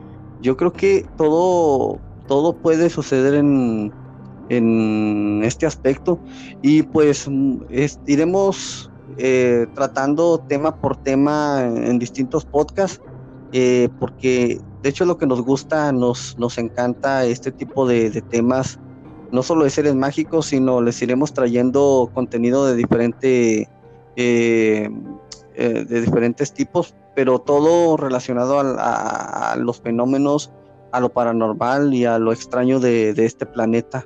yo 0.41 0.57
creo 0.57 0.73
que 0.73 1.05
todo, 1.17 1.99
todo 2.27 2.53
puede 2.53 2.89
suceder 2.89 3.35
en, 3.35 3.91
en 4.49 5.41
este 5.43 5.65
aspecto. 5.65 6.19
Y 6.61 6.83
pues 6.83 7.29
iremos 8.05 8.91
eh, 9.17 9.67
tratando 9.73 10.39
tema 10.39 10.75
por 10.75 10.97
tema 10.97 11.61
en 11.63 11.99
distintos 11.99 12.45
podcasts 12.45 13.01
eh, 13.51 13.89
porque 13.99 14.59
de 14.81 14.89
hecho 14.89 15.05
lo 15.05 15.17
que 15.17 15.27
nos 15.27 15.41
gusta, 15.41 15.91
nos, 15.91 16.37
nos 16.37 16.57
encanta 16.57 17.25
este 17.25 17.51
tipo 17.51 17.87
de, 17.87 18.09
temas, 18.29 18.79
no 19.31 19.43
solo 19.43 19.63
de 19.63 19.69
seres 19.69 19.95
mágicos, 19.95 20.47
sino 20.47 20.81
les 20.81 21.01
iremos 21.01 21.33
trayendo 21.33 22.09
contenido 22.13 22.65
de 22.65 22.75
diferente 22.75 23.69
eh, 24.15 24.89
eh, 25.55 25.85
de 25.87 26.01
diferentes 26.01 26.53
tipos, 26.53 26.95
pero 27.15 27.39
todo 27.39 27.97
relacionado 27.97 28.59
a, 28.59 29.55
los 29.57 29.81
fenómenos, 29.81 30.51
a 30.91 30.99
lo 30.99 31.09
paranormal 31.09 31.93
y 31.93 32.05
a 32.05 32.19
lo 32.19 32.31
extraño 32.31 32.79
de, 32.79 33.13
este 33.17 33.45
planeta. 33.45 34.05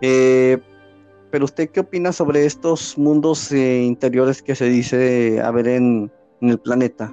pero 0.00 1.44
usted 1.44 1.70
qué 1.70 1.80
opina 1.80 2.12
sobre 2.12 2.46
estos 2.46 2.96
mundos 2.96 3.52
interiores 3.52 4.42
que 4.42 4.54
se 4.54 4.66
dice 4.66 5.40
haber 5.42 5.68
en 5.68 6.12
el 6.40 6.58
planeta? 6.58 7.12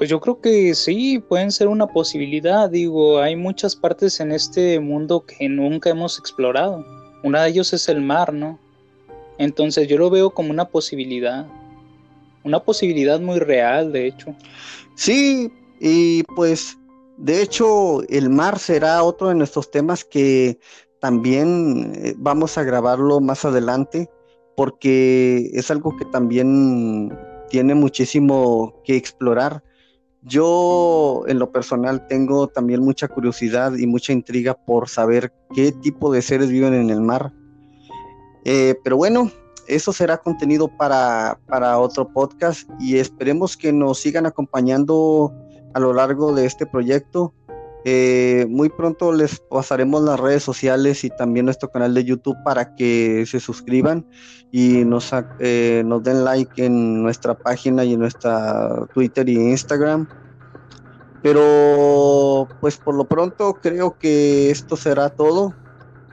Pues 0.00 0.08
yo 0.08 0.18
creo 0.18 0.40
que 0.40 0.74
sí, 0.74 1.18
pueden 1.18 1.52
ser 1.52 1.68
una 1.68 1.86
posibilidad. 1.86 2.70
Digo, 2.70 3.18
hay 3.18 3.36
muchas 3.36 3.76
partes 3.76 4.18
en 4.18 4.32
este 4.32 4.80
mundo 4.80 5.26
que 5.26 5.46
nunca 5.46 5.90
hemos 5.90 6.18
explorado. 6.18 6.82
Una 7.22 7.42
de 7.42 7.50
ellos 7.50 7.74
es 7.74 7.86
el 7.86 8.00
mar, 8.00 8.32
¿no? 8.32 8.58
Entonces 9.36 9.88
yo 9.88 9.98
lo 9.98 10.08
veo 10.08 10.30
como 10.30 10.52
una 10.52 10.64
posibilidad. 10.64 11.46
Una 12.44 12.60
posibilidad 12.60 13.20
muy 13.20 13.40
real, 13.40 13.92
de 13.92 14.06
hecho. 14.06 14.34
Sí, 14.94 15.52
y 15.80 16.22
pues 16.34 16.78
de 17.18 17.42
hecho, 17.42 18.02
el 18.08 18.30
mar 18.30 18.58
será 18.58 19.02
otro 19.02 19.28
de 19.28 19.34
nuestros 19.34 19.70
temas 19.70 20.02
que 20.02 20.58
también 21.00 21.92
eh, 21.94 22.14
vamos 22.16 22.56
a 22.56 22.62
grabarlo 22.62 23.20
más 23.20 23.44
adelante 23.44 24.08
porque 24.56 25.50
es 25.52 25.70
algo 25.70 25.94
que 25.98 26.06
también 26.06 27.14
tiene 27.50 27.74
muchísimo 27.74 28.80
que 28.82 28.96
explorar. 28.96 29.62
Yo 30.22 31.22
en 31.26 31.38
lo 31.38 31.50
personal 31.50 32.06
tengo 32.06 32.48
también 32.48 32.82
mucha 32.82 33.08
curiosidad 33.08 33.74
y 33.76 33.86
mucha 33.86 34.12
intriga 34.12 34.54
por 34.54 34.88
saber 34.88 35.32
qué 35.54 35.72
tipo 35.72 36.12
de 36.12 36.20
seres 36.20 36.50
viven 36.50 36.74
en 36.74 36.90
el 36.90 37.00
mar. 37.00 37.32
Eh, 38.44 38.74
pero 38.84 38.96
bueno, 38.96 39.30
eso 39.66 39.92
será 39.92 40.18
contenido 40.18 40.68
para, 40.68 41.38
para 41.46 41.78
otro 41.78 42.12
podcast 42.12 42.68
y 42.78 42.98
esperemos 42.98 43.56
que 43.56 43.72
nos 43.72 43.98
sigan 43.98 44.26
acompañando 44.26 45.32
a 45.74 45.80
lo 45.80 45.92
largo 45.92 46.34
de 46.34 46.46
este 46.46 46.66
proyecto. 46.66 47.32
Eh, 47.84 48.46
muy 48.48 48.68
pronto 48.68 49.12
les 49.12 49.40
pasaremos 49.40 50.02
las 50.02 50.20
redes 50.20 50.42
sociales 50.42 51.02
y 51.04 51.10
también 51.10 51.46
nuestro 51.46 51.70
canal 51.70 51.94
de 51.94 52.04
YouTube 52.04 52.36
para 52.44 52.74
que 52.74 53.24
se 53.26 53.40
suscriban 53.40 54.04
y 54.52 54.84
nos, 54.84 55.10
eh, 55.38 55.82
nos 55.86 56.02
den 56.02 56.24
like 56.24 56.62
en 56.62 57.02
nuestra 57.02 57.34
página 57.34 57.84
y 57.84 57.94
en 57.94 58.00
nuestra 58.00 58.86
Twitter 58.92 59.28
y 59.28 59.36
Instagram. 59.36 60.06
Pero 61.22 62.48
pues 62.60 62.76
por 62.76 62.94
lo 62.94 63.04
pronto 63.04 63.54
creo 63.54 63.96
que 63.98 64.50
esto 64.50 64.76
será 64.76 65.08
todo 65.08 65.54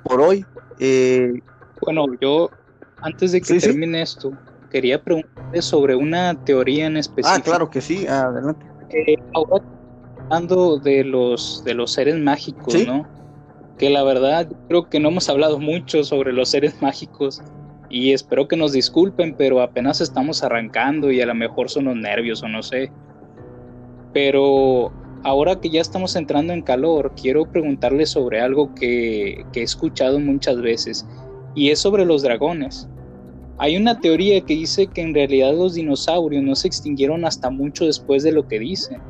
por 0.03 0.21
hoy. 0.21 0.45
Eh, 0.79 1.41
bueno, 1.81 2.05
yo 2.21 2.49
antes 3.01 3.33
de 3.33 3.41
que 3.41 3.59
termine 3.59 4.01
esto, 4.01 4.31
quería 4.69 5.01
preguntarle 5.01 5.61
sobre 5.61 5.95
una 5.95 6.33
teoría 6.45 6.87
en 6.87 6.97
específico. 6.97 7.35
Ah, 7.37 7.41
claro 7.41 7.69
que 7.69 7.81
sí, 7.81 8.07
adelante. 8.07 8.65
ahora 9.33 9.63
hablando 10.29 10.77
de 10.77 11.03
los, 11.05 11.63
de 11.63 11.73
los 11.73 11.91
seres 11.93 12.17
mágicos, 12.17 12.85
¿no? 12.85 13.07
Que 13.77 13.89
la 13.89 14.03
verdad 14.03 14.47
creo 14.67 14.89
que 14.89 14.99
no 14.99 15.09
hemos 15.09 15.29
hablado 15.29 15.59
mucho 15.59 16.03
sobre 16.03 16.33
los 16.33 16.49
seres 16.49 16.81
mágicos 16.81 17.41
y 17.89 18.11
espero 18.11 18.47
que 18.47 18.57
nos 18.57 18.73
disculpen, 18.73 19.35
pero 19.37 19.61
apenas 19.61 20.01
estamos 20.01 20.43
arrancando 20.43 21.11
y 21.11 21.21
a 21.21 21.25
lo 21.25 21.35
mejor 21.35 21.69
son 21.69 21.85
los 21.85 21.95
nervios 21.95 22.43
o 22.43 22.49
no 22.49 22.61
sé. 22.61 22.91
Pero 24.13 24.91
ahora 25.23 25.59
que 25.61 25.69
ya 25.69 25.79
estamos 25.79 26.15
entrando 26.17 26.51
en 26.51 26.61
calor, 26.61 27.13
quiero 27.19 27.49
preguntarle 27.49 28.05
sobre 28.05 28.41
algo 28.41 28.73
que, 28.75 29.45
que 29.53 29.61
he 29.61 29.63
escuchado 29.63 30.19
muchas 30.19 30.61
veces 30.61 31.07
y 31.55 31.69
es 31.69 31.79
sobre 31.79 32.03
los 32.03 32.21
dragones. 32.23 32.89
Hay 33.59 33.77
una 33.77 33.99
teoría 33.99 34.41
que 34.41 34.55
dice 34.55 34.87
que 34.87 35.01
en 35.01 35.13
realidad 35.13 35.53
los 35.53 35.75
dinosaurios 35.75 36.43
no 36.43 36.53
se 36.55 36.67
extinguieron 36.67 37.23
hasta 37.23 37.49
mucho 37.49 37.85
después 37.85 38.23
de 38.23 38.33
lo 38.33 38.47
que 38.47 38.59
dicen 38.59 39.01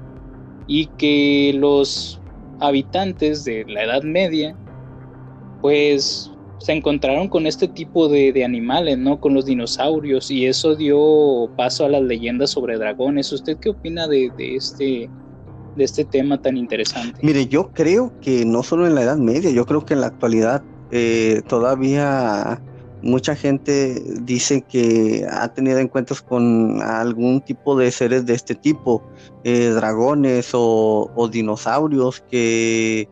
y 0.68 0.88
que 0.98 1.54
los 1.58 2.20
habitantes 2.60 3.46
de 3.46 3.66
la 3.66 3.84
Edad 3.84 4.04
Media 4.04 4.56
pues 5.62 6.32
se 6.60 6.74
encontraron 6.74 7.30
con 7.30 7.48
este 7.48 7.68
tipo 7.68 8.10
de, 8.10 8.44
animales, 8.44 8.98
¿no? 8.98 9.20
Con 9.20 9.34
los 9.34 9.46
dinosaurios 9.46 10.30
y 10.32 10.46
eso 10.46 10.76
dio 10.76 11.50
paso 11.56 11.86
a 11.86 11.90
las 11.90 12.02
leyendas 12.02 12.52
sobre 12.52 12.78
dragones. 12.78 13.32
¿Usted 13.32 13.58
qué 13.58 13.70
opina 13.70 14.08
de, 14.08 14.32
este, 14.38 15.10
de 15.76 15.84
este 15.84 16.04
tema 16.04 16.42
tan 16.42 16.58
interesante? 16.58 17.20
Mire, 17.22 17.48
yo 17.48 17.72
creo 17.74 18.12
que 18.22 18.46
no 18.46 18.64
solo 18.64 18.88
en 18.88 18.96
la 18.96 19.04
Edad 19.04 19.18
Media, 19.18 19.52
yo 19.52 19.66
creo 19.66 19.86
que 19.86 19.94
en 19.94 20.02
la 20.02 20.08
actualidad 20.08 20.64
eh, 20.92 21.42
todavía 21.48 22.62
mucha 23.02 23.36
gente 23.36 24.02
dice 24.22 24.62
que 24.62 25.26
ha 25.30 25.54
tenido 25.54 25.80
encuentros 25.80 26.22
con 26.22 26.82
algún 26.82 27.42
tipo 27.42 27.78
de 27.78 27.92
seres 27.92 28.26
de 28.26 28.34
este 28.34 28.56
tipo, 28.56 29.04
eh, 29.44 29.70
dragones 29.70 30.50
o, 30.54 31.30
dinosaurios, 31.32 32.22
que, 32.30 33.08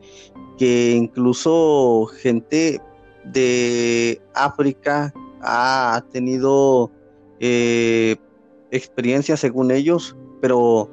que 0.58 0.91
incluso 0.91 2.08
gente 2.21 2.82
de 3.26 4.21
África 4.34 5.13
ha 5.41 6.04
tenido 6.12 6.91
eh, 7.39 8.15
experiencias 8.71 9.39
según 9.39 9.71
ellos, 9.71 10.15
pero 10.41 10.89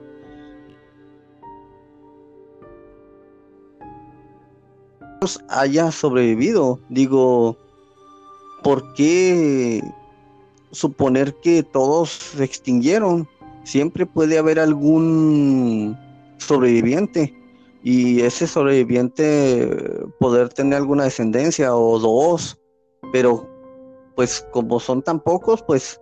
haya 5.48 5.90
sobrevivido. 5.90 6.80
Digo, 6.88 7.56
¿por 8.62 8.92
qué 8.94 9.82
suponer 10.70 11.34
que 11.36 11.62
todos 11.62 12.10
se 12.10 12.44
extinguieron? 12.44 13.28
Siempre 13.64 14.06
puede 14.06 14.38
haber 14.38 14.58
algún 14.58 15.96
sobreviviente 16.38 17.34
y 17.82 18.20
ese 18.20 18.46
sobreviviente 18.46 19.68
poder 20.18 20.48
tener 20.50 20.74
alguna 20.74 21.04
descendencia 21.04 21.74
o 21.74 21.98
dos, 21.98 22.58
pero 23.12 23.48
pues 24.14 24.46
como 24.52 24.78
son 24.78 25.02
tan 25.02 25.20
pocos, 25.20 25.62
pues 25.62 26.00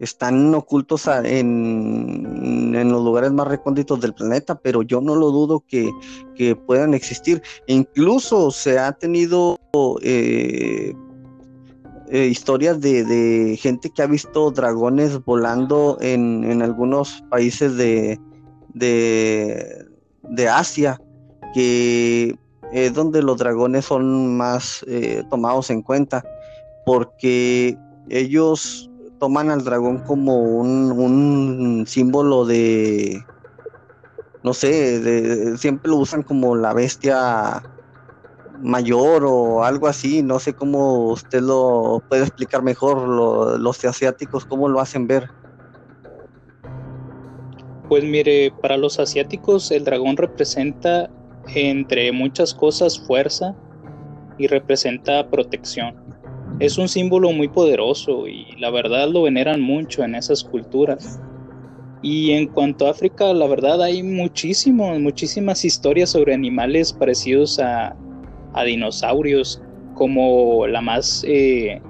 están 0.00 0.54
ocultos 0.54 1.06
en, 1.06 2.74
en, 2.74 2.92
los 2.92 3.02
lugares 3.04 3.32
más 3.32 3.48
recónditos 3.48 4.00
del 4.00 4.14
planeta, 4.14 4.58
pero 4.58 4.82
yo 4.82 5.00
no 5.00 5.14
lo 5.14 5.30
dudo 5.30 5.64
que, 5.66 5.90
puedan 6.66 6.94
existir. 6.94 7.42
Incluso 7.66 8.50
se 8.50 8.78
ha 8.78 8.92
tenido 8.92 9.58
eh, 10.02 10.94
eh, 12.10 12.26
historias 12.26 12.80
de, 12.80 13.58
gente 13.60 13.90
que 13.90 14.02
ha 14.02 14.06
visto 14.06 14.50
dragones 14.50 15.24
volando 15.24 15.96
en, 16.00 16.60
algunos 16.62 17.24
países 17.30 17.76
de, 17.76 18.20
de, 18.74 20.48
Asia, 20.48 21.00
que 21.54 22.36
es 22.72 22.92
donde 22.92 23.22
los 23.22 23.38
dragones 23.38 23.86
son 23.86 24.36
más 24.36 24.84
eh, 24.86 25.22
tomados 25.30 25.70
en 25.70 25.82
cuenta, 25.82 26.24
porque 26.84 27.78
ellos 28.10 28.90
toman 29.18 29.50
al 29.50 29.64
dragón 29.64 29.98
como 30.00 30.38
un, 30.38 30.92
un 30.92 31.86
símbolo 31.86 32.44
de, 32.44 33.24
no 34.42 34.52
sé, 34.52 35.56
siempre 35.56 35.90
lo 35.90 35.96
usan 35.96 36.22
como 36.22 36.54
la 36.54 36.74
bestia 36.74 37.62
mayor 38.60 39.24
o 39.26 39.64
algo 39.64 39.86
así, 39.86 40.22
no 40.22 40.38
sé 40.38 40.54
cómo 40.54 41.10
usted 41.10 41.40
lo 41.40 42.02
puede 42.08 42.22
explicar 42.22 42.62
mejor, 42.62 43.08
los 43.58 43.84
asiáticos, 43.84 44.44
cómo 44.44 44.68
lo 44.68 44.80
hacen 44.80 45.06
ver. 45.06 45.28
Pues 47.88 48.04
mire, 48.04 48.52
para 48.62 48.76
los 48.76 48.98
asiáticos 48.98 49.70
el 49.70 49.84
dragón 49.84 50.16
representa 50.16 51.10
entre 51.54 52.10
muchas 52.12 52.54
cosas 52.54 52.98
fuerza 52.98 53.54
y 54.38 54.46
representa 54.46 55.28
protección. 55.28 55.94
Es 56.60 56.78
un 56.78 56.88
símbolo 56.88 57.32
muy 57.32 57.48
poderoso 57.48 58.26
y 58.26 58.56
la 58.58 58.70
verdad 58.70 59.08
lo 59.08 59.22
veneran 59.22 59.60
mucho 59.60 60.02
en 60.04 60.14
esas 60.14 60.44
culturas. 60.44 61.20
Y 62.00 62.32
en 62.32 62.48
cuanto 62.48 62.86
a 62.86 62.90
África, 62.90 63.32
la 63.32 63.46
verdad 63.46 63.82
hay 63.82 64.02
muchísimos, 64.02 64.98
muchísimas 65.00 65.64
historias 65.64 66.10
sobre 66.10 66.34
animales 66.34 66.92
parecidos 66.92 67.58
a, 67.58 67.96
a 68.54 68.64
dinosaurios 68.64 69.60
como 69.94 70.66
la 70.66 70.80
más 70.80 71.24
eh, 71.26 71.80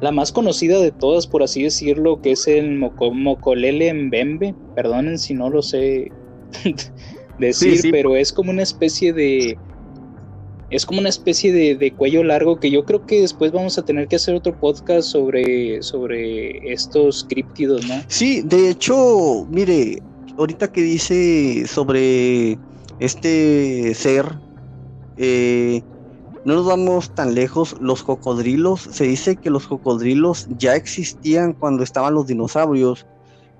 la 0.00 0.12
más 0.12 0.32
conocida 0.32 0.78
de 0.78 0.90
todas 0.90 1.26
por 1.26 1.42
así 1.42 1.62
decirlo 1.62 2.20
que 2.20 2.32
es 2.32 2.46
el 2.46 2.78
Mocolele 2.78 3.92
Mbembe 3.92 4.54
perdonen 4.74 5.18
si 5.18 5.34
no 5.34 5.50
lo 5.50 5.62
sé 5.62 6.10
decir 7.38 7.90
pero 7.90 8.16
es 8.16 8.32
como 8.32 8.50
una 8.50 8.62
especie 8.62 9.12
de 9.12 9.58
es 10.70 10.86
como 10.86 11.00
una 11.00 11.08
especie 11.08 11.52
de, 11.52 11.92
cuello 11.92 12.22
largo 12.22 12.60
que 12.60 12.70
yo 12.70 12.84
creo 12.84 13.04
que 13.04 13.20
después 13.20 13.50
vamos 13.50 13.76
a 13.76 13.84
tener 13.84 14.06
que 14.06 14.16
hacer 14.16 14.36
otro 14.36 14.58
podcast 14.58 15.08
sobre, 15.08 15.82
sobre 15.82 16.72
estos 16.72 17.24
críptidos, 17.28 17.86
¿no? 17.88 17.94
Sí, 18.06 18.42
de 18.42 18.70
hecho, 18.70 19.46
mire, 19.50 20.00
ahorita 20.38 20.70
que 20.70 20.82
dice 20.82 21.66
sobre 21.66 22.56
este 23.00 23.94
ser 23.94 24.26
eh, 25.22 25.82
no 26.46 26.54
nos 26.54 26.64
vamos 26.64 27.14
tan 27.14 27.34
lejos, 27.34 27.76
los 27.78 28.02
cocodrilos, 28.02 28.80
se 28.80 29.04
dice 29.04 29.36
que 29.36 29.50
los 29.50 29.66
cocodrilos 29.66 30.48
ya 30.56 30.74
existían 30.74 31.52
cuando 31.52 31.82
estaban 31.82 32.14
los 32.14 32.26
dinosaurios, 32.26 33.06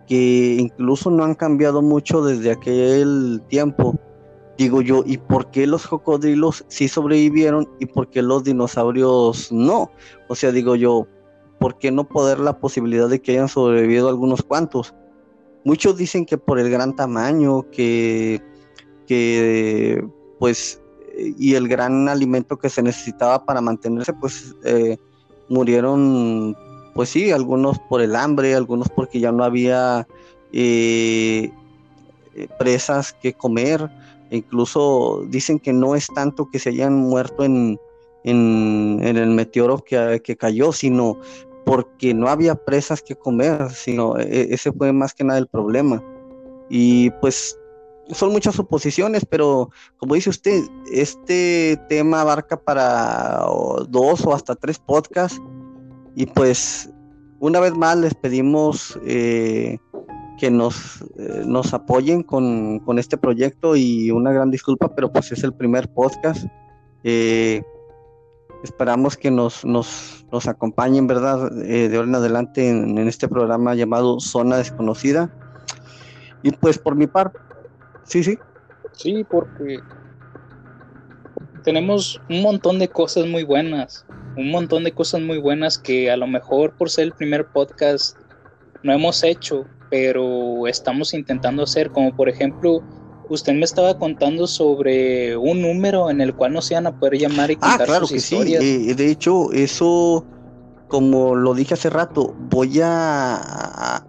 que 0.06 0.56
incluso 0.58 1.10
no 1.10 1.22
han 1.22 1.34
cambiado 1.34 1.82
mucho 1.82 2.24
desde 2.24 2.50
aquel 2.50 3.42
tiempo. 3.48 4.00
Digo 4.56 4.80
yo, 4.80 5.02
¿y 5.04 5.18
por 5.18 5.50
qué 5.50 5.66
los 5.66 5.86
cocodrilos 5.86 6.64
sí 6.68 6.88
sobrevivieron 6.88 7.68
y 7.78 7.84
por 7.84 8.08
qué 8.08 8.22
los 8.22 8.42
dinosaurios 8.42 9.52
no? 9.52 9.90
O 10.30 10.34
sea, 10.34 10.50
digo 10.50 10.76
yo, 10.76 11.06
¿por 11.58 11.76
qué 11.76 11.90
no 11.90 12.08
poder 12.08 12.40
la 12.40 12.58
posibilidad 12.58 13.10
de 13.10 13.20
que 13.20 13.32
hayan 13.32 13.48
sobrevivido 13.48 14.08
algunos 14.08 14.42
cuantos? 14.42 14.94
Muchos 15.66 15.98
dicen 15.98 16.24
que 16.24 16.38
por 16.38 16.58
el 16.58 16.70
gran 16.70 16.96
tamaño, 16.96 17.70
que, 17.70 18.42
que 19.06 20.02
pues 20.38 20.80
y 21.38 21.54
el 21.54 21.68
gran 21.68 22.08
alimento 22.08 22.56
que 22.58 22.68
se 22.68 22.82
necesitaba 22.82 23.44
para 23.44 23.60
mantenerse, 23.60 24.12
pues 24.12 24.54
eh, 24.64 24.96
murieron, 25.48 26.56
pues 26.94 27.10
sí, 27.10 27.30
algunos 27.30 27.78
por 27.88 28.00
el 28.00 28.16
hambre, 28.16 28.54
algunos 28.54 28.88
porque 28.88 29.20
ya 29.20 29.32
no 29.32 29.44
había 29.44 30.06
eh, 30.52 31.50
presas 32.58 33.12
que 33.12 33.32
comer, 33.34 33.90
incluso 34.30 35.24
dicen 35.28 35.58
que 35.58 35.72
no 35.72 35.94
es 35.94 36.06
tanto 36.14 36.48
que 36.50 36.58
se 36.58 36.70
hayan 36.70 36.96
muerto 36.96 37.44
en, 37.44 37.78
en, 38.24 39.00
el 39.02 39.30
meteoro 39.30 39.78
que, 39.78 40.20
que, 40.24 40.36
cayó, 40.36 40.72
sino 40.72 41.18
porque 41.64 42.14
no 42.14 42.28
había 42.28 42.54
presas 42.54 43.02
que 43.02 43.16
comer, 43.16 43.70
sino 43.70 44.16
ese 44.16 44.72
fue 44.72 44.92
más 44.92 45.14
que 45.14 45.24
nada 45.24 45.38
el 45.38 45.46
problema. 45.46 46.02
Y 46.68 47.10
pues 47.20 47.59
son 48.12 48.32
muchas 48.32 48.54
suposiciones, 48.54 49.24
pero 49.24 49.70
como 49.96 50.14
dice 50.14 50.30
usted, 50.30 50.62
este 50.90 51.78
tema 51.88 52.20
abarca 52.20 52.56
para 52.56 53.44
dos 53.88 54.24
o 54.26 54.34
hasta 54.34 54.54
tres 54.54 54.78
podcasts 54.78 55.40
y 56.14 56.26
pues 56.26 56.90
una 57.38 57.60
vez 57.60 57.74
más 57.74 57.96
les 57.96 58.14
pedimos 58.14 58.98
eh, 59.06 59.78
que 60.38 60.50
nos, 60.50 61.02
eh, 61.18 61.42
nos 61.46 61.72
apoyen 61.72 62.22
con, 62.22 62.80
este 62.98 63.16
proyecto 63.16 63.76
y 63.76 64.10
una 64.10 64.32
gran 64.32 64.50
disculpa, 64.50 64.94
pero 64.94 65.12
pues 65.12 65.32
es 65.32 65.42
el 65.44 65.54
primer 65.54 65.88
podcast. 65.88 66.46
Eh, 67.04 67.62
esperamos 68.62 69.16
que 69.16 69.30
nos, 69.30 69.64
nos, 69.64 70.26
nos 70.30 70.48
acompañen, 70.48 71.06
¿verdad? 71.06 71.50
de 71.50 71.96
ahora 71.96 72.08
en 72.08 72.14
adelante 72.14 72.68
en, 72.68 72.98
en 72.98 73.08
este 73.08 73.28
programa 73.28 73.74
llamado 73.74 74.20
Zona 74.20 74.58
Desconocida. 74.58 75.34
Y 76.42 76.52
pues 76.52 76.78
por 76.78 76.94
mi 76.94 77.06
parte, 77.06 77.38
Sí, 78.10 78.24
sí. 78.24 78.36
Sí, 78.92 79.24
porque 79.30 79.78
tenemos 81.62 82.20
un 82.28 82.42
montón 82.42 82.80
de 82.80 82.88
cosas 82.88 83.26
muy 83.26 83.44
buenas, 83.44 84.04
un 84.36 84.50
montón 84.50 84.82
de 84.82 84.92
cosas 84.92 85.20
muy 85.20 85.38
buenas 85.38 85.78
que 85.78 86.10
a 86.10 86.16
lo 86.16 86.26
mejor 86.26 86.72
por 86.76 86.90
ser 86.90 87.04
el 87.04 87.12
primer 87.12 87.46
podcast 87.46 88.18
no 88.82 88.92
hemos 88.92 89.22
hecho, 89.22 89.64
pero 89.90 90.66
estamos 90.66 91.14
intentando 91.14 91.62
hacer, 91.62 91.90
como 91.90 92.14
por 92.16 92.28
ejemplo, 92.28 92.82
usted 93.28 93.54
me 93.54 93.64
estaba 93.64 93.96
contando 93.96 94.48
sobre 94.48 95.36
un 95.36 95.62
número 95.62 96.10
en 96.10 96.20
el 96.20 96.34
cual 96.34 96.52
nos 96.52 96.68
iban 96.72 96.88
a 96.88 96.98
poder 96.98 97.16
llamar 97.16 97.52
y 97.52 97.54
ah, 97.54 97.58
contar 97.60 97.82
ah, 97.82 97.84
claro 97.84 98.08
que 98.08 98.18
Sí. 98.18 98.54
Eh, 98.54 98.94
de 98.96 99.10
hecho, 99.10 99.52
eso 99.52 100.26
como 100.90 101.36
lo 101.36 101.54
dije 101.54 101.74
hace 101.74 101.88
rato, 101.88 102.34
voy 102.50 102.80
a, 102.82 104.04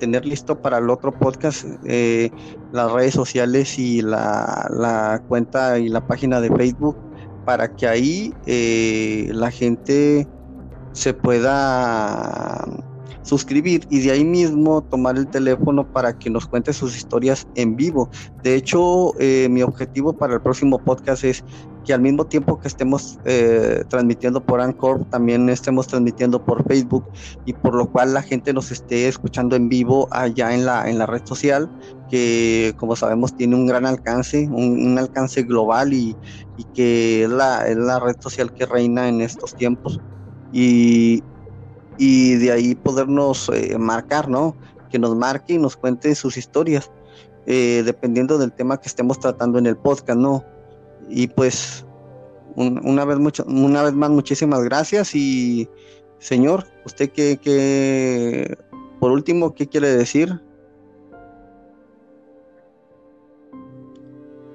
tener 0.00 0.24
listo 0.24 0.60
para 0.60 0.78
el 0.78 0.90
otro 0.90 1.12
podcast 1.12 1.66
eh, 1.84 2.30
las 2.72 2.90
redes 2.90 3.14
sociales 3.14 3.78
y 3.78 4.00
la, 4.00 5.22
cuenta 5.28 5.78
y 5.78 5.88
la 5.88 6.04
página 6.06 6.40
de 6.40 6.48
Facebook 6.48 6.96
para 7.44 7.76
que 7.76 7.86
ahí 7.86 8.34
eh, 8.46 9.30
la 9.32 9.50
gente 9.50 10.26
se 10.92 11.12
pueda 11.14 12.64
suscribir 13.22 13.86
y 13.90 14.00
de 14.00 14.12
ahí 14.12 14.24
mismo 14.24 14.82
tomar 14.82 15.16
el 15.16 15.26
teléfono 15.28 15.86
para 15.90 16.18
que 16.18 16.30
nos 16.30 16.46
cuente 16.46 16.72
sus 16.72 16.96
historias 16.96 17.46
en 17.54 17.76
vivo. 17.76 18.10
De 18.42 18.54
hecho, 18.54 19.12
eh, 19.18 19.48
mi 19.50 19.62
objetivo 19.62 20.12
para 20.12 20.34
el 20.34 20.40
próximo 20.40 20.78
podcast 20.78 21.24
es 21.24 21.44
que 21.84 21.92
al 21.92 22.00
mismo 22.00 22.26
tiempo 22.26 22.58
que 22.60 22.68
estemos 22.68 23.18
eh, 23.24 23.84
transmitiendo 23.88 24.44
por 24.44 24.60
Anchor, 24.60 25.04
también 25.06 25.48
estemos 25.48 25.86
transmitiendo 25.86 26.44
por 26.44 26.64
Facebook 26.66 27.04
y 27.44 27.52
por 27.52 27.74
lo 27.74 27.90
cual 27.90 28.14
la 28.14 28.22
gente 28.22 28.52
nos 28.52 28.70
esté 28.70 29.08
escuchando 29.08 29.56
en 29.56 29.68
vivo 29.68 30.08
allá 30.10 30.54
en 30.54 30.64
la, 30.64 30.88
en 30.88 30.98
la 30.98 31.06
red 31.06 31.22
social, 31.24 31.70
que 32.08 32.74
como 32.76 32.94
sabemos 32.94 33.36
tiene 33.36 33.56
un 33.56 33.66
gran 33.66 33.86
alcance, 33.86 34.48
un, 34.50 34.96
alcance 34.98 35.42
global 35.42 35.92
y, 35.92 36.16
que 36.74 37.24
es 37.24 37.30
la, 37.30 37.66
es 37.66 37.76
la 37.76 37.98
red 37.98 38.14
social 38.20 38.52
que 38.52 38.66
reina 38.66 39.08
en 39.08 39.20
estos 39.20 39.54
tiempos. 39.56 40.00
Y, 40.52 41.22
y 41.98 42.36
de 42.36 42.52
ahí 42.52 42.74
podernos 42.74 43.48
eh, 43.50 43.76
marcar, 43.78 44.28
¿no? 44.28 44.56
Que 44.90 44.98
nos 44.98 45.16
marque 45.16 45.54
y 45.54 45.58
nos 45.58 45.76
cuente 45.76 46.14
sus 46.14 46.36
historias, 46.36 46.90
eh, 47.46 47.82
dependiendo 47.84 48.38
del 48.38 48.52
tema 48.52 48.80
que 48.80 48.88
estemos 48.88 49.18
tratando 49.18 49.58
en 49.58 49.66
el 49.66 49.76
podcast, 49.76 50.18
¿no? 50.18 50.44
Y 51.08 51.28
pues, 51.28 51.84
una, 52.56 53.04
vez 53.04 53.18
mucho, 53.18 53.44
una 53.46 53.82
vez 53.82 53.92
más, 53.92 54.10
muchísimas 54.10 54.62
gracias 54.62 55.14
y, 55.14 55.68
señor, 56.18 56.66
usted 56.84 57.10
que, 57.10 57.36
que, 57.36 58.56
por 59.00 59.10
último, 59.10 59.54
¿qué 59.54 59.66
quiere 59.66 59.88
decir? 59.88 60.40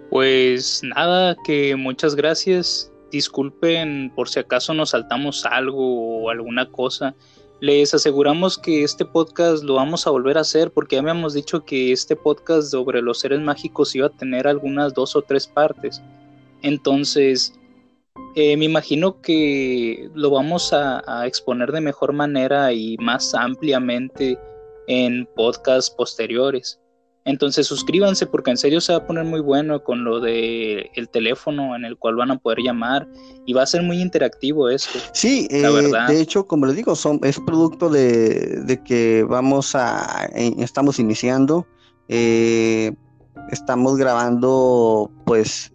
Pues 0.10 0.82
nada, 0.84 1.36
que 1.46 1.76
muchas 1.76 2.16
gracias 2.16 2.92
disculpen 3.12 4.12
por 4.16 4.30
si 4.30 4.40
acaso 4.40 4.74
nos 4.74 4.92
saltamos 4.92 5.46
algo 5.46 6.24
o 6.24 6.30
alguna 6.30 6.70
cosa. 6.70 7.16
Les 7.60 7.94
aseguramos 7.94 8.58
que 8.58 8.84
este 8.84 9.04
podcast 9.04 9.64
lo 9.64 9.76
vamos 9.76 10.06
a 10.06 10.12
volver 10.12 10.38
a 10.38 10.42
hacer 10.42 10.72
porque 10.72 10.96
ya 10.96 11.02
habíamos 11.02 11.34
dicho 11.34 11.66
que 11.66 11.92
este 11.92 12.16
podcast 12.16 12.70
sobre 12.70 13.02
los 13.02 13.20
seres 13.20 13.40
mágicos 13.40 13.96
iba 13.96 14.08
a 14.08 14.12
tener 14.12 14.48
algunas 14.48 14.94
dos 14.94 15.16
o 15.16 15.24
tres 15.24 15.48
partes. 15.48 16.02
Entonces, 16.62 17.54
eh, 18.36 18.56
me 18.58 18.66
imagino 18.66 19.22
que 19.22 20.10
lo 20.14 20.30
vamos 20.30 20.72
a, 20.72 21.02
a 21.08 21.26
exponer 21.26 21.72
de 21.72 21.82
mejor 21.82 22.14
manera 22.14 22.72
y 22.74 22.98
más 22.98 23.34
ampliamente 23.34 24.38
en 24.88 25.28
podcasts 25.36 25.90
posteriores. 25.90 26.80
Entonces 27.28 27.68
suscríbanse 27.68 28.26
porque 28.26 28.52
en 28.52 28.58
serio 28.58 28.80
se 28.80 28.94
va 28.94 29.00
a 29.00 29.06
poner 29.06 29.26
muy 29.26 29.42
bueno 29.42 29.84
con 29.84 30.06
lo 30.06 30.22
de 30.22 30.90
el 30.96 31.10
teléfono 31.10 31.76
en 31.76 31.84
el 31.84 31.98
cual 31.98 32.16
van 32.16 32.32
a 32.32 32.38
poder 32.38 32.60
llamar 32.60 33.06
y 33.46 33.52
va 33.52 33.64
a 33.64 33.66
ser 33.66 33.84
muy 33.84 34.02
interactivo 34.02 34.70
esto. 34.70 34.98
Sí, 35.12 35.46
la 35.52 35.68
eh, 35.68 35.72
verdad. 35.72 36.08
de 36.08 36.22
hecho, 36.22 36.48
como 36.48 36.66
les 36.66 36.78
digo, 36.78 36.96
son, 36.96 37.20
es 37.24 37.38
producto 37.42 37.90
de, 37.90 38.82
que 38.86 39.26
vamos 39.28 39.76
a, 39.76 40.30
eh, 40.36 40.54
estamos 40.60 41.00
iniciando, 41.00 41.68
eh, 42.08 42.94
estamos 43.52 43.98
grabando 43.98 45.12
pues 45.26 45.74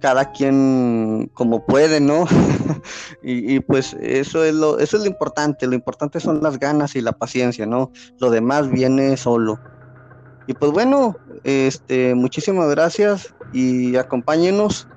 cada 0.00 0.32
quien 0.32 1.30
como 1.34 1.64
puede, 1.64 2.00
¿no? 2.00 2.24
y, 3.22 3.60
pues 3.60 3.96
eso 4.00 4.44
es 4.44 4.54
lo, 4.54 4.78
eso 4.78 4.96
es 4.96 5.02
lo 5.02 5.08
importante, 5.08 5.66
lo 5.66 5.74
importante 5.74 6.20
son 6.20 6.42
las 6.42 6.58
ganas 6.58 6.96
y 6.96 7.00
la 7.00 7.12
paciencia, 7.12 7.66
¿no? 7.66 7.92
Lo 8.18 8.30
demás 8.30 8.70
viene 8.70 9.16
solo. 9.16 9.60
Y 10.46 10.54
pues 10.54 10.72
bueno, 10.72 11.16
este, 11.44 12.14
muchísimas 12.14 12.68
gracias 12.70 13.34
y 13.52 13.96
acompáñenos. 13.96 14.88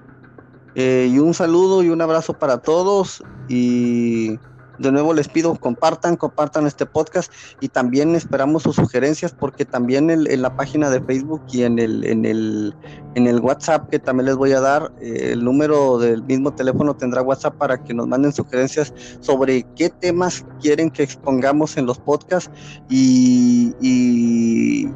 Eh, 0.76 1.08
y 1.12 1.20
un 1.20 1.36
saludo 1.36 1.84
y 1.84 1.90
un 1.90 2.02
abrazo 2.02 2.34
para 2.34 2.58
todos 2.58 3.24
y 3.48 4.40
de 4.80 4.92
nuevo 4.92 5.14
les 5.14 5.28
pido 5.28 5.56
compartan, 5.56 6.16
compartan 6.16 6.66
este 6.68 6.86
podcast 6.86 7.32
y 7.60 7.70
también 7.70 8.16
esperamos 8.16 8.64
sus 8.64 8.76
sugerencias 8.76 9.34
porque 9.34 9.66
también 9.66 10.10
en, 10.10 10.42
la 10.42 10.56
página 10.56 10.90
de 10.90 11.02
Facebook 11.02 11.42
y 11.52 11.64
en 11.64 11.80
el, 11.80 12.04
en 12.06 12.26
el, 12.26 12.76
en 13.16 13.28
el 13.28 13.40
WhatsApp 13.40 13.90
que 13.90 14.00
también 14.00 14.26
les 14.26 14.36
voy 14.36 14.52
a 14.54 14.60
dar, 14.60 14.92
eh, 15.02 15.30
el 15.34 15.44
número 15.44 15.98
del 15.98 16.24
mismo 16.24 16.54
teléfono 16.54 16.96
tendrá 16.96 17.22
WhatsApp 17.22 17.56
para 17.56 17.84
que 17.84 17.94
nos 17.94 18.08
manden 18.08 18.34
sugerencias 18.34 18.94
sobre 19.20 19.64
qué 19.76 19.90
temas 19.90 20.46
quieren 20.62 20.90
que 20.90 21.04
expongamos 21.04 21.78
en 21.78 21.86
los 21.86 22.00
podcasts 22.00 22.52
y, 22.90 23.74
y, 23.80 24.90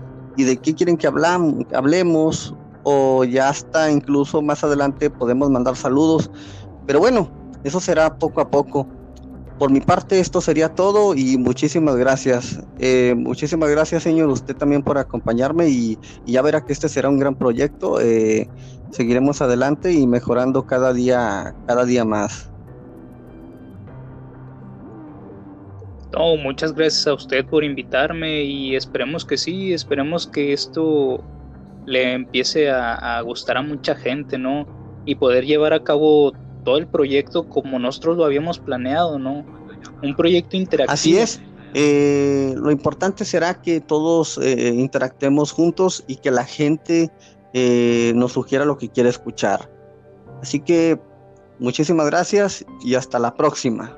de 0.44 0.58
qué 0.58 0.74
quieren 0.74 0.98
que 0.98 1.08
hablemos 1.08 2.56
o 2.84 3.24
ya 3.26 3.50
hasta 3.50 3.92
incluso 3.92 4.42
más 4.42 4.64
adelante 4.64 5.10
podemos 5.10 5.50
mandar 5.50 5.76
saludos. 5.76 6.32
Pero 6.86 7.00
bueno, 7.00 7.30
eso 7.64 7.80
será 7.80 8.18
poco 8.18 8.40
a 8.40 8.50
poco. 8.50 8.88
Por 9.58 9.72
mi 9.72 9.82
parte, 9.82 10.20
esto 10.20 10.40
sería 10.40 10.70
todo 10.70 11.16
y 11.16 11.36
muchísimas 11.38 11.96
gracias. 11.96 12.64
Eh, 12.78 13.16
muchísimas 13.18 13.72
gracias, 13.72 14.04
señor, 14.04 14.30
usted 14.30 14.56
también 14.56 14.84
por 14.84 15.00
acompañarme 15.00 15.68
y, 15.68 15.98
ya 16.28 16.44
verá 16.44 16.64
que 16.64 16.74
este 16.74 16.88
será 16.88 17.10
un 17.10 17.18
gran 17.18 17.34
proyecto. 17.34 18.00
Eh, 18.00 18.48
seguiremos 18.92 19.42
adelante 19.42 19.92
y 19.94 20.06
mejorando 20.06 20.68
cada 20.68 20.94
día, 20.94 21.56
cada 21.66 21.86
día 21.86 22.06
más. 22.06 22.52
No, 26.14 26.38
muchas 26.38 26.74
gracias 26.74 27.08
a 27.08 27.16
usted 27.16 27.44
por 27.44 27.64
invitarme 27.64 28.44
y 28.44 28.76
esperemos 28.76 29.26
que 29.26 29.38
sí, 29.38 29.74
esperemos 29.74 30.28
que 30.28 30.54
esto 30.54 31.24
le 31.88 32.14
empiece 32.14 32.70
a, 32.70 33.18
a 33.18 33.22
gustar 33.22 33.58
a 33.58 33.64
mucha 33.64 33.96
gente, 33.96 34.38
¿no? 34.38 34.68
Y 35.06 35.16
poder 35.16 35.46
llevar 35.46 35.74
a 35.74 35.84
cabo 35.84 36.34
todo 36.68 36.76
el 36.76 36.88
proyecto 36.88 37.48
como 37.48 37.80
nosotros 37.80 38.18
lo 38.18 38.26
habíamos 38.26 38.60
planeado, 38.60 39.18
¿no? 39.18 39.46
Un 40.04 40.16
proyecto 40.18 40.58
interactivo. 40.58 40.92
Así 40.92 41.18
es. 41.18 41.40
Eh, 41.74 42.54
lo 42.58 42.72
importante 42.72 43.24
será 43.24 43.62
que 43.62 43.80
todos 43.80 44.38
eh, 44.44 44.74
interactemos 44.76 45.54
juntos 45.54 46.04
y 46.08 46.18
que 46.18 46.30
la 46.30 46.44
gente 46.44 47.10
eh, 47.54 48.12
nos 48.16 48.34
sugiera 48.34 48.66
lo 48.66 48.78
que 48.78 48.90
quiere 48.90 49.08
escuchar. 49.08 49.72
Así 50.42 50.60
que 50.60 51.00
muchísimas 51.58 52.08
gracias 52.08 52.66
y 52.84 52.96
hasta 52.96 53.18
la 53.18 53.34
próxima. 53.34 53.98